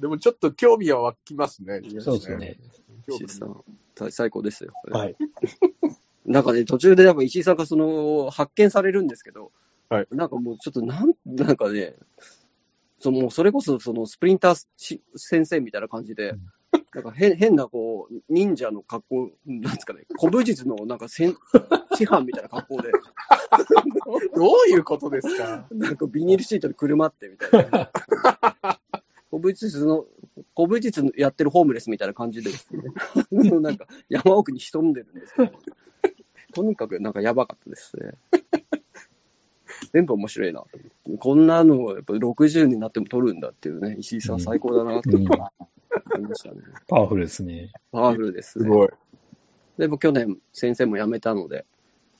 [0.00, 1.80] でもちょっと興味は湧きますね。
[2.00, 2.58] そうですね。
[3.08, 3.16] さい。
[3.16, 3.64] 石井さん、
[3.96, 4.72] 最最高ですよ。
[4.90, 5.16] はい。
[6.26, 9.52] なんかね、途中でやっぱ石井さんがその発見されるんですけど、
[9.88, 11.94] はいなんかもうちょっとなん、なんかね、
[13.02, 16.34] そのそれこそそのスプリンターし先生みたいな感じで、
[16.94, 21.36] なんか変変なこう、忍者の格好、なんですかね、古武術のなんか戦
[21.96, 22.92] 師範みたいな格好で、
[24.36, 25.66] どういうことですか？
[25.72, 27.90] なんかビニールシートでくるまってみたいな。
[29.30, 30.06] 古武術の、
[30.54, 32.50] 古武術やってるホームレスみたいな感じで
[33.60, 35.52] なんか山奥に潜んでるんですけど、
[36.54, 38.12] とにかくなんかやばかったですね。
[39.92, 40.68] 全部面白いなと。
[41.18, 46.60] こんなのをやっぱ60になっても撮るんだっていうね、石井さん最高だなとうん思いましたね。
[46.88, 47.72] パワフルですね。
[47.90, 48.64] パワフルですね。
[48.64, 48.88] すごい。
[49.78, 51.64] でも去年先生も辞めたので、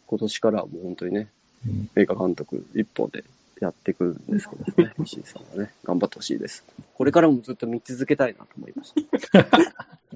[0.06, 1.28] 今年からはもう本当にね、
[1.66, 3.24] うん映画監督一本で
[3.60, 6.64] やっていくんですけどね、 石井さんはね、頑張ってほしいです。
[6.94, 8.94] これからもずっと見続けたいなと思いまし
[9.30, 9.48] た。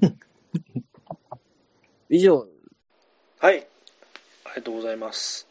[2.09, 2.47] 以上、
[3.39, 3.59] はい。
[4.45, 5.47] ありがとうございます。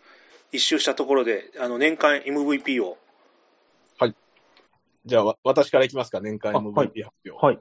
[0.52, 2.98] 一周したところで、あの、年間 MVP を。
[5.06, 7.30] じゃあ、わ私からいきますか、年間 MVP 発表。
[7.30, 7.60] はい。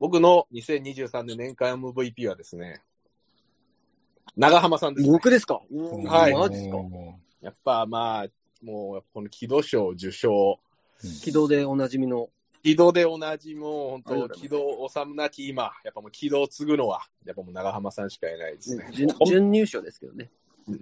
[0.00, 2.82] 僕の2023年年間 MVP はですね、
[4.36, 5.12] 長浜さんです、ね。
[5.12, 5.60] 僕ですか？
[5.70, 6.78] はいマジですか？
[7.42, 8.26] やっぱまあ、
[8.64, 10.58] もう、この木戸賞受賞、
[11.22, 12.30] 軌道でおなじみの、
[12.62, 18.88] 木戸で同じもう本当、ありがとう木戸治なき今、やっぱもう木戸を継ぐのは、やっぱもう長浜さんしかいないですね。
[18.92, 20.30] 準準入賞ですけどね。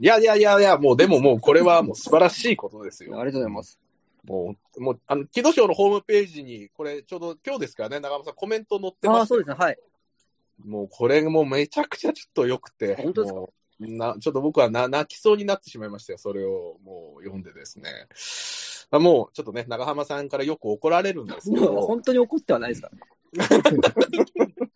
[0.00, 3.20] いやいやいやいや、もうでももうこれはもう素晴らしいことですよ。
[3.20, 3.78] ありがとうございます。
[4.26, 9.78] もう、もう、あの、木戸賞のホームページに、これちょうど今日ですからね、長浜さんコメント載ってああ、ますそうですね、はい。
[10.64, 13.40] もうこれもうめちゃくちゃちょっと良くて、本当ですか？
[13.78, 18.08] なちょっと僕はな泣きそうになってしまいましたよ、それをもう読んでですね。
[18.90, 22.96] あもうちょっとね、長浜さんからよく怒られるんですけど、 本当に怒ってはないですから。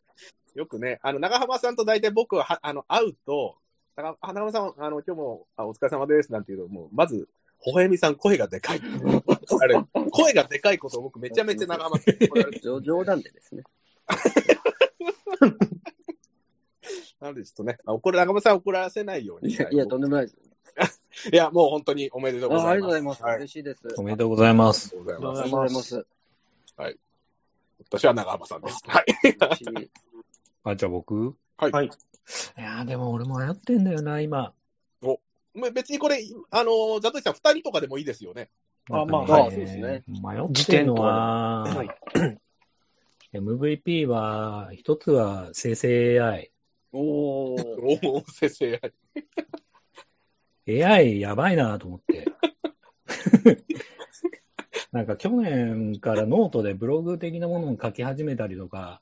[0.54, 3.56] よくね、あの長浜さんと大体僕ははあの会うと、
[3.96, 7.28] 長長浜さん、あの今日もあお疲れ様ですなんていうのもうまず、
[7.60, 8.80] ほほえみさん、声がでかい。
[9.60, 13.64] あれ、声がでかいことを僕、めちゃめちゃ長浜さんに怒られて冗冗談でですね。
[17.20, 19.52] なんでちょっとね、あ怒る長浜さん怒らせないように。
[19.52, 20.36] いや、いやとんでもないです。
[21.32, 22.68] いや、もう本当におめでとうございます。
[22.68, 23.22] あありがとうございます。
[23.22, 23.82] はい嬉しいです。
[23.98, 24.96] おめでとうございます。
[24.96, 26.06] ありがとうございますありがとうございます。
[27.90, 28.82] 私は長浜さんです。
[28.86, 29.04] はい。
[29.22, 29.90] 嬉しい
[30.64, 31.34] あ、じゃあ僕？
[31.58, 31.72] はい。
[31.72, 31.90] はい
[32.56, 34.54] いやーでも俺も迷ってんだよな、今。
[35.54, 36.20] まあ別にこれ、
[36.50, 38.50] あの、ザトシさん二人とかでもいいですよね。
[38.90, 41.88] あまあなんかねはいそうですね迷ってんのは、はい
[43.32, 46.50] MVP は、一つは生成 AI。
[46.92, 47.60] おー。
[48.02, 48.80] おお、先生。
[50.84, 52.26] AI やばいなと思って。
[54.90, 59.00] なんか去年からノートでブログ的なものを書き始めたりとか、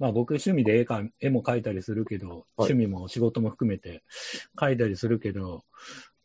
[0.00, 4.02] まあ僕趣味で絵か絵も描いたりするけど、趣味も仕事も含めて
[4.56, 5.62] 描いたりするけど、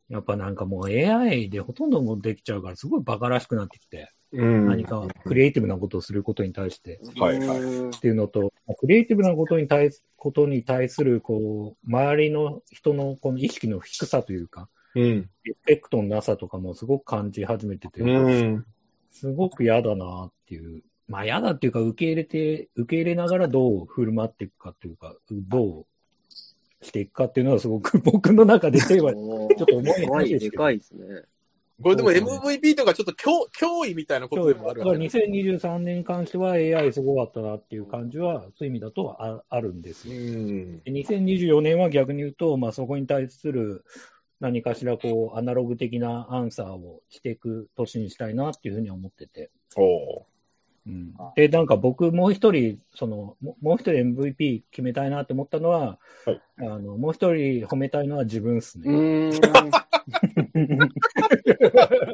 [0.09, 15.03] やっぱなんかもう AI でほとんどもできちゃうから、すごいバカらしくなってきて、うん何かクリエイティブなことをすることに対してはいはいうんっていうのと、クリエイティブなことに対すことに対する、こう、周りの人のこの意識の低さというか、うん。
[15.03, 18.65] エフェクトのなさとかもすごく感じ始めてて、うん。
[19.11, 20.83] すごく嫌だなっていう。
[21.07, 25.85] まあ嫌だっていうか、受け入れて、受け入れながらどう振る舞っていくかっていうか、どう
[26.85, 31.23] していくかっていうのはすごく 僕の中でテーマちょっと重いですけどでかいですね。
[31.81, 40.15] これでも MVP とかちょっと脅脅威みたいなことでもあるだからわけ2023年に関しては AI すごかったなっていう感じは、そういう意味だとああるんですよ。
[40.15, 40.79] うん。
[40.83, 43.83] で2024年は逆に言うと、まあ、そこに対する
[44.39, 49.51] 何かしらこうアナログ的なアンサーをしていく年にしたいなっていうふうに思ってて。
[49.75, 50.25] お
[50.87, 59.31] うん、で、なんか僕もう一人、その、ももう一人 MVP 決めたいなって思ったのは、はいあのもう一人褒めたいのは自分っすうね。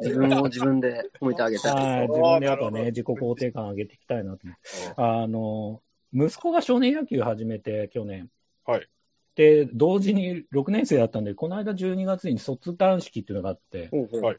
[0.02, 1.74] 自分を自分で褒めてあげたい。
[1.74, 4.94] はい、自分でやっぱね、自己肯定感上げていきたいなと思って。
[4.96, 5.82] あの、
[6.14, 8.30] 息子が少年野球始めて、去年。
[8.66, 8.88] はい。
[9.36, 13.90] で、同時に6年生だったんで、この間12月に卒団式っていうのがあって、
[14.22, 14.38] はい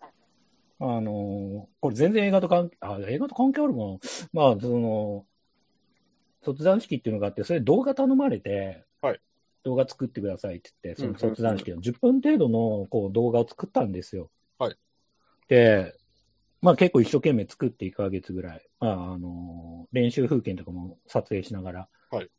[0.85, 3.85] あの、これ全然映画と関係、あ、映画と関係あるかな？
[4.33, 5.24] まあ、その、
[6.43, 9.20] 卒団式っていうのがあって、それ動画頼まれて、はい
[9.64, 14.28] 動画作ってくださいって言って、その卒団式の10分程度のこう動画を作ったんですよ。
[14.59, 14.76] はい。
[15.49, 15.95] で、
[16.61, 21.89] まあ結構一生懸命作って1ヶ月ぐらい、まああの、練習風景とかも撮影しながら。
[22.11, 22.30] はい。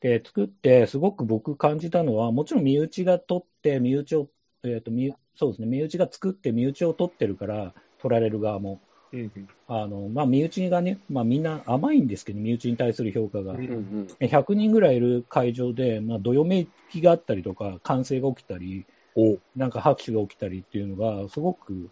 [0.00, 4.28] で、作って、すごく僕感じたのは、もちろん身内が撮って、身内を、
[4.62, 8.80] えっ、と、身そうですね、身内が作って、身内を撮ってるから、撮られる側も。
[9.12, 9.48] うん。
[9.66, 13.52] あの、まあ、身内がね、まあ、みんな甘いんですけど、身内に対する評価が。
[13.52, 21.90] うんうんうん100人ぐらいいる会場で、まあ、どよめきがあったりとか、歓声が起きたり、おなんか拍手が起きたりっていうのが、すごく、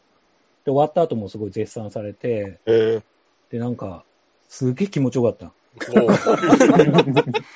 [0.64, 3.02] で、終わった後もすごい絶賛されて、え
[3.50, 4.04] で、なんか、
[4.48, 5.52] すげえ気持ちよかった。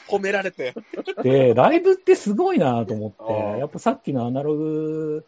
[0.09, 0.75] 褒められて。
[1.23, 5.25] で、ライブってすごいなと思って、やっぱさっきのアナログ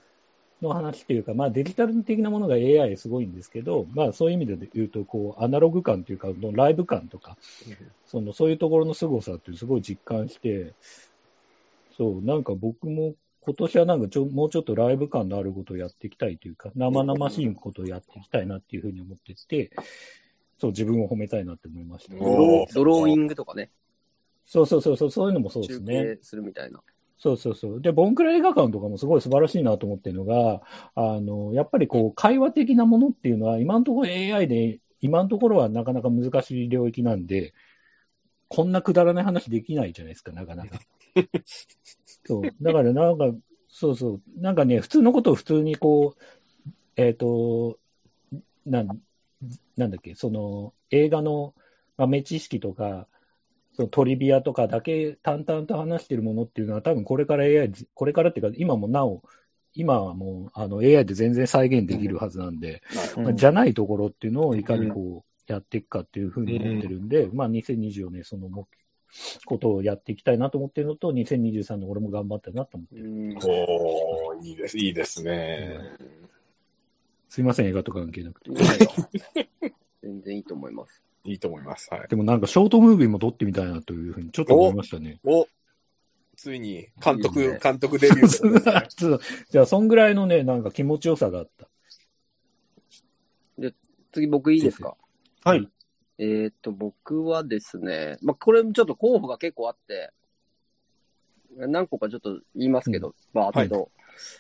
[0.63, 7.37] の話っていうか、まあデジタル的なものが AI すごいんですけど、まあそういう意味で言うと、こう、アナログ感っていうか、ライブ感とか、
[8.07, 10.73] その、そういうところの凄さってすごい実感して、
[11.97, 19.71] そう、なんか僕も今年はなんかちょ、もうちょっとライブ感のあることをやっていきたいというか、生々しいことをやっていきたいなっていうふうに思ってて、
[20.59, 22.15] そう、自分を褒めたいなって思いました。
[22.15, 23.71] ドローイングとかね、
[24.47, 26.17] そうそうそうそう、そういうのもそうです中ね。
[26.17, 26.81] 継するみたいな。
[27.23, 27.81] そうそうそう。
[27.81, 30.61] で、ボンクラ映画館とかもすごい素晴らしいなと思ってるのが、
[30.97, 37.55] あの、やっぱりこう、会話的なものっていうのは、今のところ AI で、今のところはなかなか難しい領域なんで、
[38.49, 40.81] こんなくだらない話できないじゃないですか、なかなか。
[42.27, 42.43] そう。
[42.61, 43.31] だからなんか、
[43.69, 44.23] そうそう。
[44.41, 46.23] なんかね、普通のことを普通にこう、
[46.97, 47.79] えっ、と、
[48.67, 48.89] なん、
[49.77, 51.55] なんだっけ、その、映画の
[51.97, 53.07] 豆知識とか、
[53.75, 59.23] そのトリビアとかだけ淡々と話してるものっていうのは、多分これから AI、これからっていうか、今もなお、
[59.75, 62.83] 今はもうあの AI で全然再現できるはずなんで、
[63.17, 68.67] まあじゃないところっていうのをいかにこうやっていくかっていうふうに思ってるんで、まあ2024年その目
[69.45, 73.05] ことをやっていきたいなと思ってるのと、2023年俺も頑張ったなと思ってる。
[73.05, 75.79] うんいいです、いいですね。
[77.29, 78.51] すいません、映画とか関係なくて。
[80.03, 81.03] 全然いいと思います。
[81.25, 81.89] いいと思います。
[81.91, 82.09] はい。
[82.09, 85.21] でもなんかショートムービーも撮ってみたいなというふうにちょっと思いましたね。
[85.25, 85.47] お
[86.37, 89.19] ついに、監督、いいね監督デビューね
[89.51, 91.69] じゃあ、そんぐらいのね、なんか気持ちよさがあった。
[94.13, 94.97] 次僕いいですか？
[95.45, 95.69] はい。
[96.19, 100.11] えーっと、僕はですね、まあ、これもちょっと候補が結構あって、
[101.57, 103.91] 何個かちょっと言いますけど、バーッと。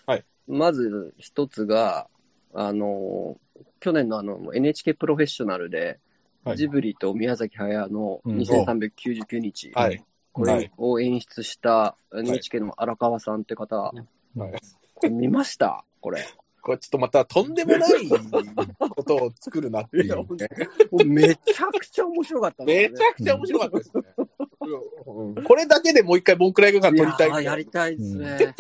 [0.07, 2.09] はいはいまず一つが、
[2.53, 3.39] あの、
[3.79, 6.01] 去年のあの NHK プロフェッショナルで、
[6.45, 10.05] はいジブリと宮崎駿のうん2399日、はい。
[10.33, 13.93] これを演出した NHK の荒川さんって方、は
[15.03, 15.11] い。
[15.11, 15.85] 見ました？
[16.01, 16.27] これ。
[16.63, 20.49] これちょっとまたとんでもないことを作るなっていう、ね。
[21.05, 24.03] めちゃくちゃ面白かったねめちゃくちゃ面白かったですね。
[25.45, 28.55] これだけでもう一回ボンクラ映画館撮りたいいやりたいですね。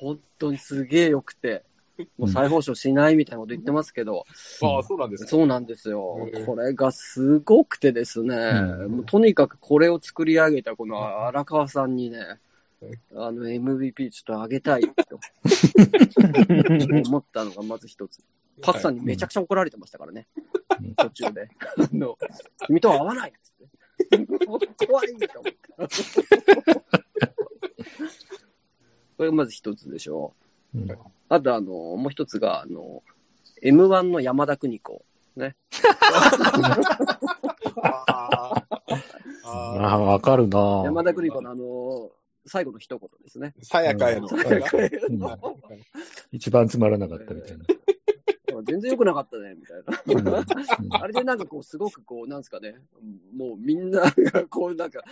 [0.00, 1.62] 本当にすげえ良くて。
[2.18, 4.24] もう再放送しないみたいなこと言ってますけど、
[4.62, 5.30] ああ、そうなんですか。
[5.30, 6.28] そうなんですよ。
[6.46, 12.40] これがすごくてですね、うんもうとにかくこれを作り上げたこの荒川さんにね、
[13.14, 15.20] あの MVP ちょっと上げたいと
[17.08, 18.20] 思ったのがまず一つ。
[18.62, 20.28] パクさんにめちゃくちゃ怒られてましたからね、
[20.80, 21.48] うん途中で。
[21.76, 22.16] あの
[22.66, 23.52] 君とは合わないっつっ
[24.18, 24.26] て。
[24.86, 26.84] 怖いと思った。
[29.16, 30.34] これがまず一つでしょ
[30.74, 30.98] うんう。
[31.28, 33.02] あと、あの、もう一つが、あの、
[33.62, 35.04] M1 の山田邦子。
[37.82, 38.24] あー
[39.44, 42.10] あああ、わかるな山田邦子のあの、
[42.46, 43.54] 最後の一言ですね。
[43.60, 44.28] ー、さやかへの。
[46.32, 47.64] 一番つまらなかったみたいな。
[48.64, 50.02] 全然良くなかったね、みたいな。
[50.06, 50.44] うん
[50.90, 52.76] あれでなんかこう、すごくこう、なんですかね、
[53.36, 55.02] もうみんながこう、なんか、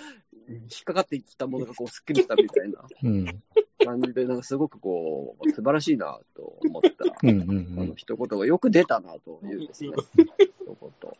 [0.49, 3.43] 引っかかっていったものがこう、すっきりしたみたいなうん。
[3.85, 11.13] 感じで、なんかすごくこう、素晴らしいなと思った、うんうんあの一言がよく出たなというですね、一言。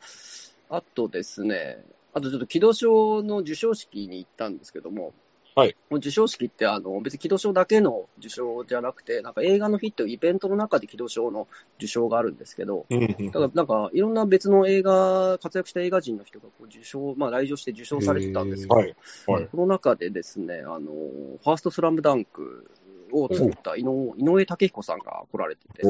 [0.71, 5.13] あとですね、あとちょっと、木戸賞の授賞式に行ったんですけども、
[5.55, 5.77] はい。
[5.91, 11.47] 授賞式って、あの、別に木戸賞だけの受賞じゃなくて、なんか映画の日っていうイベントの中で木戸賞の
[11.79, 12.97] 受賞があるんですけど、だ
[13.33, 18.97] からなんか、いろんな別の映画、活躍した映画人の人がこう受賞、まあ来場して受賞されてたんですけど、はい。
[19.27, 19.49] はい。
[19.49, 22.71] この中でですね、あの、ファーストスラムダンク
[23.13, 25.83] を作った井上井上武彦さんが来られてて、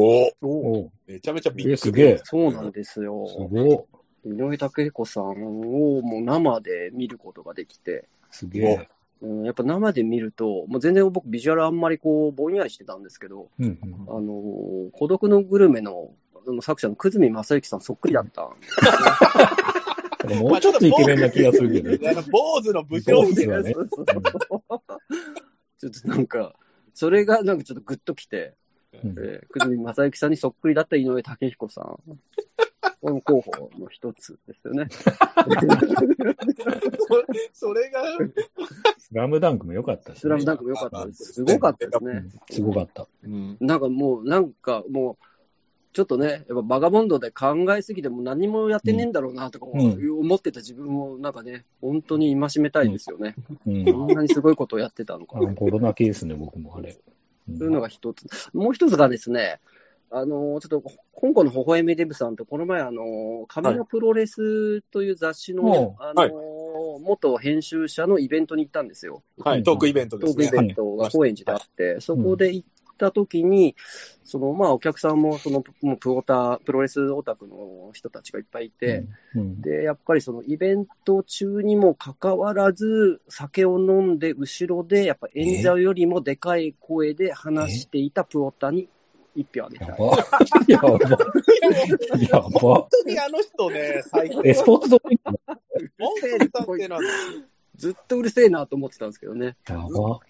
[0.42, 2.20] おめちゃめちゃビッグえすげえ。
[2.24, 3.12] そうなんですすよ。
[3.14, 3.86] ご
[4.26, 4.28] い。
[4.28, 8.88] 井上武彦さんをもう生で見ることができて、すげえ。
[9.22, 13.76] うん、やっぱ生で見ると、もう全然僕ビジュアルあんまりこうぼんやりしてたんですけど、うんうん
[14.08, 16.10] あの、孤独のグルメの
[16.60, 18.50] 作者の久住正幸さんそっくりだった。
[20.36, 22.10] もうちょっとイケメンな気がするけどね。
[22.10, 23.72] あの、坊主の武将坊主はね。
[23.72, 24.22] そうそうそう
[25.78, 26.54] ちょっとなんか、
[26.94, 28.54] それがなんかちょっとグッときて、
[29.04, 32.18] うんえー、久住正幸さんにそっくりだった井上武彦さん。
[33.00, 34.86] この候補の一つですよね。
[34.88, 35.04] そ
[37.68, 38.02] それが、
[38.98, 40.20] スラムダンクも良かったし、ね。
[40.20, 41.32] スラムダンクも良かったです。
[41.32, 42.12] すごかったですね。
[42.12, 43.08] うんすごかった。
[43.24, 43.56] うん。
[43.60, 45.24] なんかもう、なんかもう、
[45.92, 53.34] ちょっとね、やっぱバガボンドで考えすぎても何もやってねえんだろうなとかうん思ってた自分をなんかね、本当に戒めたいですよね。
[53.66, 53.84] うん。
[53.84, 56.96] こんなにすごいことをやってたのかコロナケースね、僕もあれ。
[57.48, 58.26] うんそういうのが一つ。
[58.52, 59.60] もう一つがですね、
[60.10, 60.82] あの、ちょっと、
[61.18, 69.22] 香港の微笑みデブさんと、この前、あの、紙のプロレスという雑誌の、はいあの、元編集者のイベントに行ったんですよ。
[69.42, 70.50] はい、トークイベントですね。
[70.50, 72.68] トークイベントが高円寺であって、そこで行っ
[73.02, 73.74] た時に、
[74.22, 88.88] その、まあ、お客さんも、その、もうプオタ、プロレスオタクの人たちがいっぱいいて、うん、で、やっぱりそのイベント中にもかかわらず、酒を飲んで後ろで、やっぱ演者よりもでかい声で話していたプオタに
[89.34, 89.88] 一票あげたい。
[89.88, 90.16] やば。
[90.68, 90.88] やば。
[92.30, 92.86] やば本。
[92.90, 94.42] 当にあの人ね、最高。
[94.44, 95.32] え、スポーツドリンク？
[97.74, 99.56] ずっとうるせえなと思ってたんですけどね。
[99.68, 100.20] やば。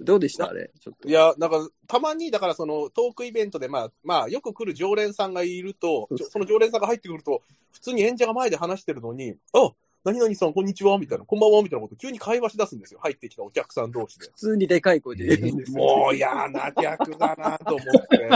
[0.00, 0.48] どうでした？
[0.48, 0.70] あれ。
[0.80, 1.12] ちょっとい。
[1.12, 7.42] や、なんか、たまに、だからそのトークイベントで、まあ、まあ、よく来る常連さんがいると、ちょその常連さんが入ってくると、
[7.72, 9.72] 普通に演者が前で話してるのに、あ
[10.04, 13.00] 何々さん、こんにちは、みたいな、こんばんは、みたいなこと、急に会話し出すんですよ。
[13.02, 14.26] 入ってきたお客さん同士で。
[14.26, 15.78] 普通にでかい声で言うんですよ。
[15.78, 18.28] もう嫌な客だなと思って。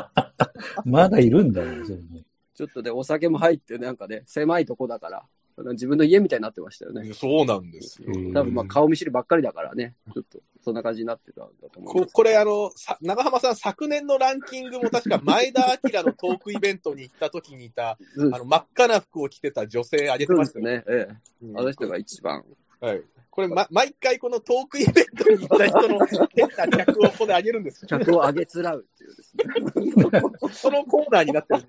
[0.86, 2.24] まだいるんだよ、それに。
[2.54, 5.24] ちょっとね、お酒も入って、なんかね、狭いとこだから、
[5.56, 7.12] 自分の家みたいになってましたよね。
[7.14, 8.12] そうなんですよ。
[8.14, 12.06] うん多分まあ顔見知りばっかりだからね、ちょっとそんな感じになってたんだと思います。
[12.06, 20.64] ここれ、あの、さ長浜さん、昨年のランキングも確か前田明のトークイベントに行った時にいた、うんあの、真っ赤な服を着てた女性あげてそうましたよ。
[20.64, 20.94] ですね。
[20.96, 21.14] ええ。
[21.46, 22.44] うんあの人が一番。
[22.80, 23.02] はい。
[23.34, 27.88] これ、ま、毎回このトークイベントに行った人の変な客をここであげるんですよ。
[27.88, 30.52] 客を上げつらうっていうですね。
[30.52, 31.68] そのコーナーになってるんで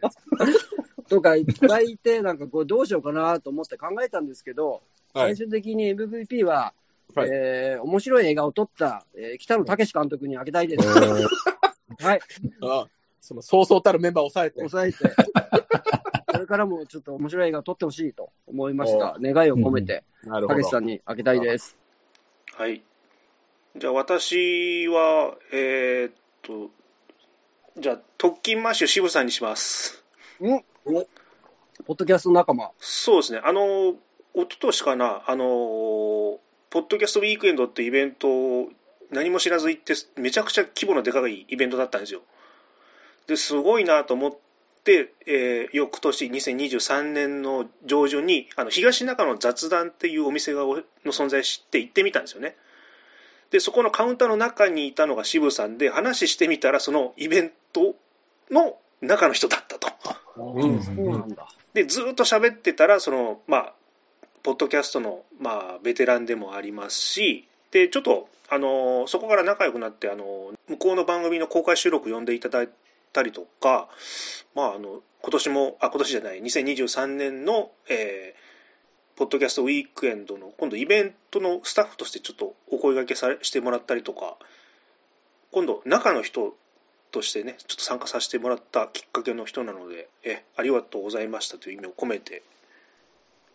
[0.59, 0.69] す。
[1.09, 4.83] とかいっぱいいて、なんかこうどうしようかなと思って考えたんですけど、
[5.15, 6.73] はい最終的に MVP は、
[7.15, 10.87] はいえー面白い映画を撮った、えー北野武監督にあげたいです。
[10.87, 12.19] はい、
[12.61, 12.87] あ
[13.21, 14.59] その、そうそうたるメンバーを抑えて。
[14.59, 14.97] 抑えて。
[16.45, 19.17] これからもちょっと面白い映画を撮ってほしいと思いました。
[19.19, 21.75] 願いを込めて、なるたけしさんにあげたいです。
[22.53, 22.83] はい。
[23.75, 26.69] じゃあ私は、えーっと、
[27.81, 30.03] じゃあ、特勤マッシュ渋さんにします。
[30.39, 30.63] うん
[31.87, 32.69] ポッドキャスト仲間。
[32.79, 33.41] そうですね。
[33.43, 33.95] あの、
[34.35, 35.45] 一昨年かな、あの、
[36.69, 38.69] ポッドキャストウィークエンドってイベントを
[39.09, 42.21] 何も知らず行って、めちゃくちゃ規模のでかいイベントだったんですよ。
[43.25, 44.44] で、すごいなと思って、
[44.91, 52.55] えー翌年、2023年の上旬に、あの、東中野雑談っていうお店がおの存在知って行ってみたんですよね。
[53.51, 57.95] で、そこのカウンターの中にいたのが渋さんで、話してみたら、そのイベント
[58.51, 59.89] の中の人だったと。
[60.37, 61.47] うんそうなんだ。
[61.73, 63.73] でずーっと喋ってたらそのまあ
[64.43, 72.69] ポッドキャストのまあベテランでもありますしで、ちょっと、あのそこから仲良くなって、あの向こうの番組の公開収録呼んでいただい
[73.15, 73.87] たりとか、
[74.53, 84.37] まあ、あの今年も、あ、今年じゃない、2023年の、えー、ポッドキャストウィークエンドの、今度イベントのスタッフとしてちょっとお声掛けされしてもらったりとか、
[85.51, 86.55] 今度中の人
[87.11, 92.43] としてね、ちょっと参加させてもらったきっかけの人なので、え、ありがとうございましたという意味を込めて、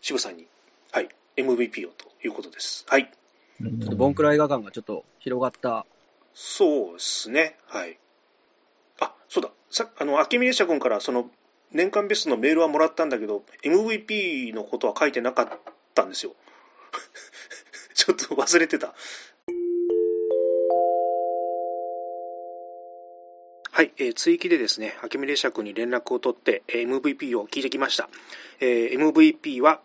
[0.00, 0.46] 渋さんに、
[0.92, 2.86] はい、MVP をということです。
[2.88, 3.12] はい。
[3.60, 5.84] ちょっとボンクラ映画館がちょっと広がった。
[6.32, 7.58] そうですね。
[7.66, 7.98] はい。
[9.30, 9.50] そうだ。
[9.70, 11.30] さあの、秋峰社君からその
[11.70, 15.48] 年間ベストのメールはもらったんだけど、MVP のことは書いてなかっ
[15.94, 16.34] たんですよ。
[17.94, 18.92] ちょっと忘れてた。
[23.70, 28.10] はい、えー追記でですね、秋峰社君に連絡を取って、MVP を聞いてきました。
[28.58, 29.80] えー MVP は、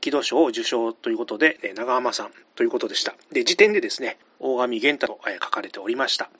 [0.00, 3.14] 木戸賞を受賞ということで、え長浜さんということでした。
[3.30, 6.30] で、時点でですね、大神玄太とえ書かれておりました。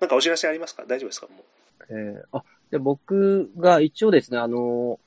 [0.00, 0.84] なんかお知らせありますか？
[0.86, 1.26] 大丈夫ですか？
[1.28, 1.42] もう。
[1.90, 5.00] えーあ、で、僕が一応ですね、あの、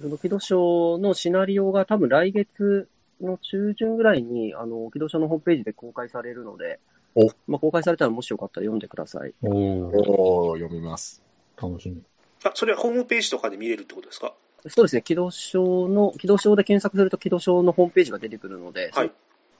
[0.00, 2.88] その、木戸賞のシナリオが多分来月
[3.20, 6.78] の中旬ぐらいに、あの、木戸賞のホームページで公開されるので、
[7.14, 9.34] おまあ、公開されたらもしよかったら読んでください。
[9.42, 11.22] おー、おー、読みます。
[11.60, 12.02] 楽しみ。
[12.44, 14.32] あ、それはホームページとかで見れるってことですか？
[14.68, 19.12] そうですね、木戸賞の、木戸賞で検索すると木戸賞のホームページが出てくるので、はい。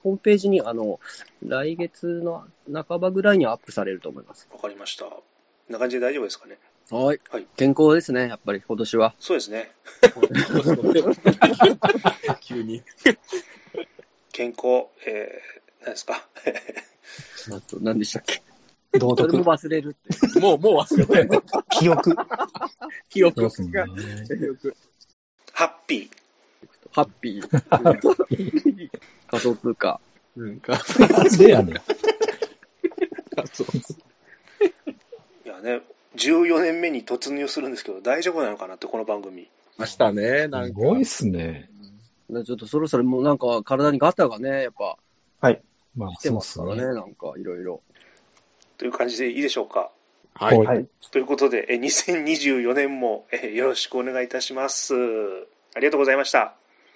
[0.03, 0.99] ホームページに、あの、
[1.45, 4.47] 来月の半ばぐらいにはアップされると思います。
[4.51, 5.05] わかりました。
[5.05, 5.23] こ
[5.69, 6.57] んな感じで大丈夫ですかね？
[6.89, 7.21] はい。
[7.29, 9.13] はい健康ですね、やっぱり今年は。
[9.19, 9.71] そうですね。
[12.41, 12.83] 急に。
[14.33, 16.27] 健康、えー、何ですか？
[17.55, 18.41] あと、何でしたっけ？
[18.99, 19.49] 道それも徳。
[19.51, 19.95] 忘れる
[20.27, 20.39] って。
[20.41, 21.39] もう、もう忘れたよね。
[21.69, 22.15] 記憶。
[23.09, 23.49] 記憶。
[23.51, 24.75] 記憶。
[25.53, 26.09] ハッピー。
[26.91, 28.89] ハッピー。
[29.31, 29.99] 仮想通貨。
[30.35, 30.79] うんか。
[31.37, 31.75] でやねん。
[31.75, 31.79] い
[35.45, 35.81] やね、
[36.15, 39.49] 14年目に突入するんですけど、大丈夫なのかなって、この番組。
[39.77, 40.67] ましたね、なんか。
[40.67, 41.69] すごいっすね。
[42.29, 44.97] ねちょっとそろそろもうなんか体にガタがね、やっぱ
[45.95, 46.93] まあ、来てそうっますからね、すね。
[46.93, 47.81] なんかいろいろ。
[48.77, 49.91] という感じでいいでしょうか。
[50.33, 50.57] はい。
[50.57, 50.87] はいはい。
[51.11, 54.93] ということで、え2024年もえよろしくお願いいたします。
[55.75, 56.55] ありがとうございました。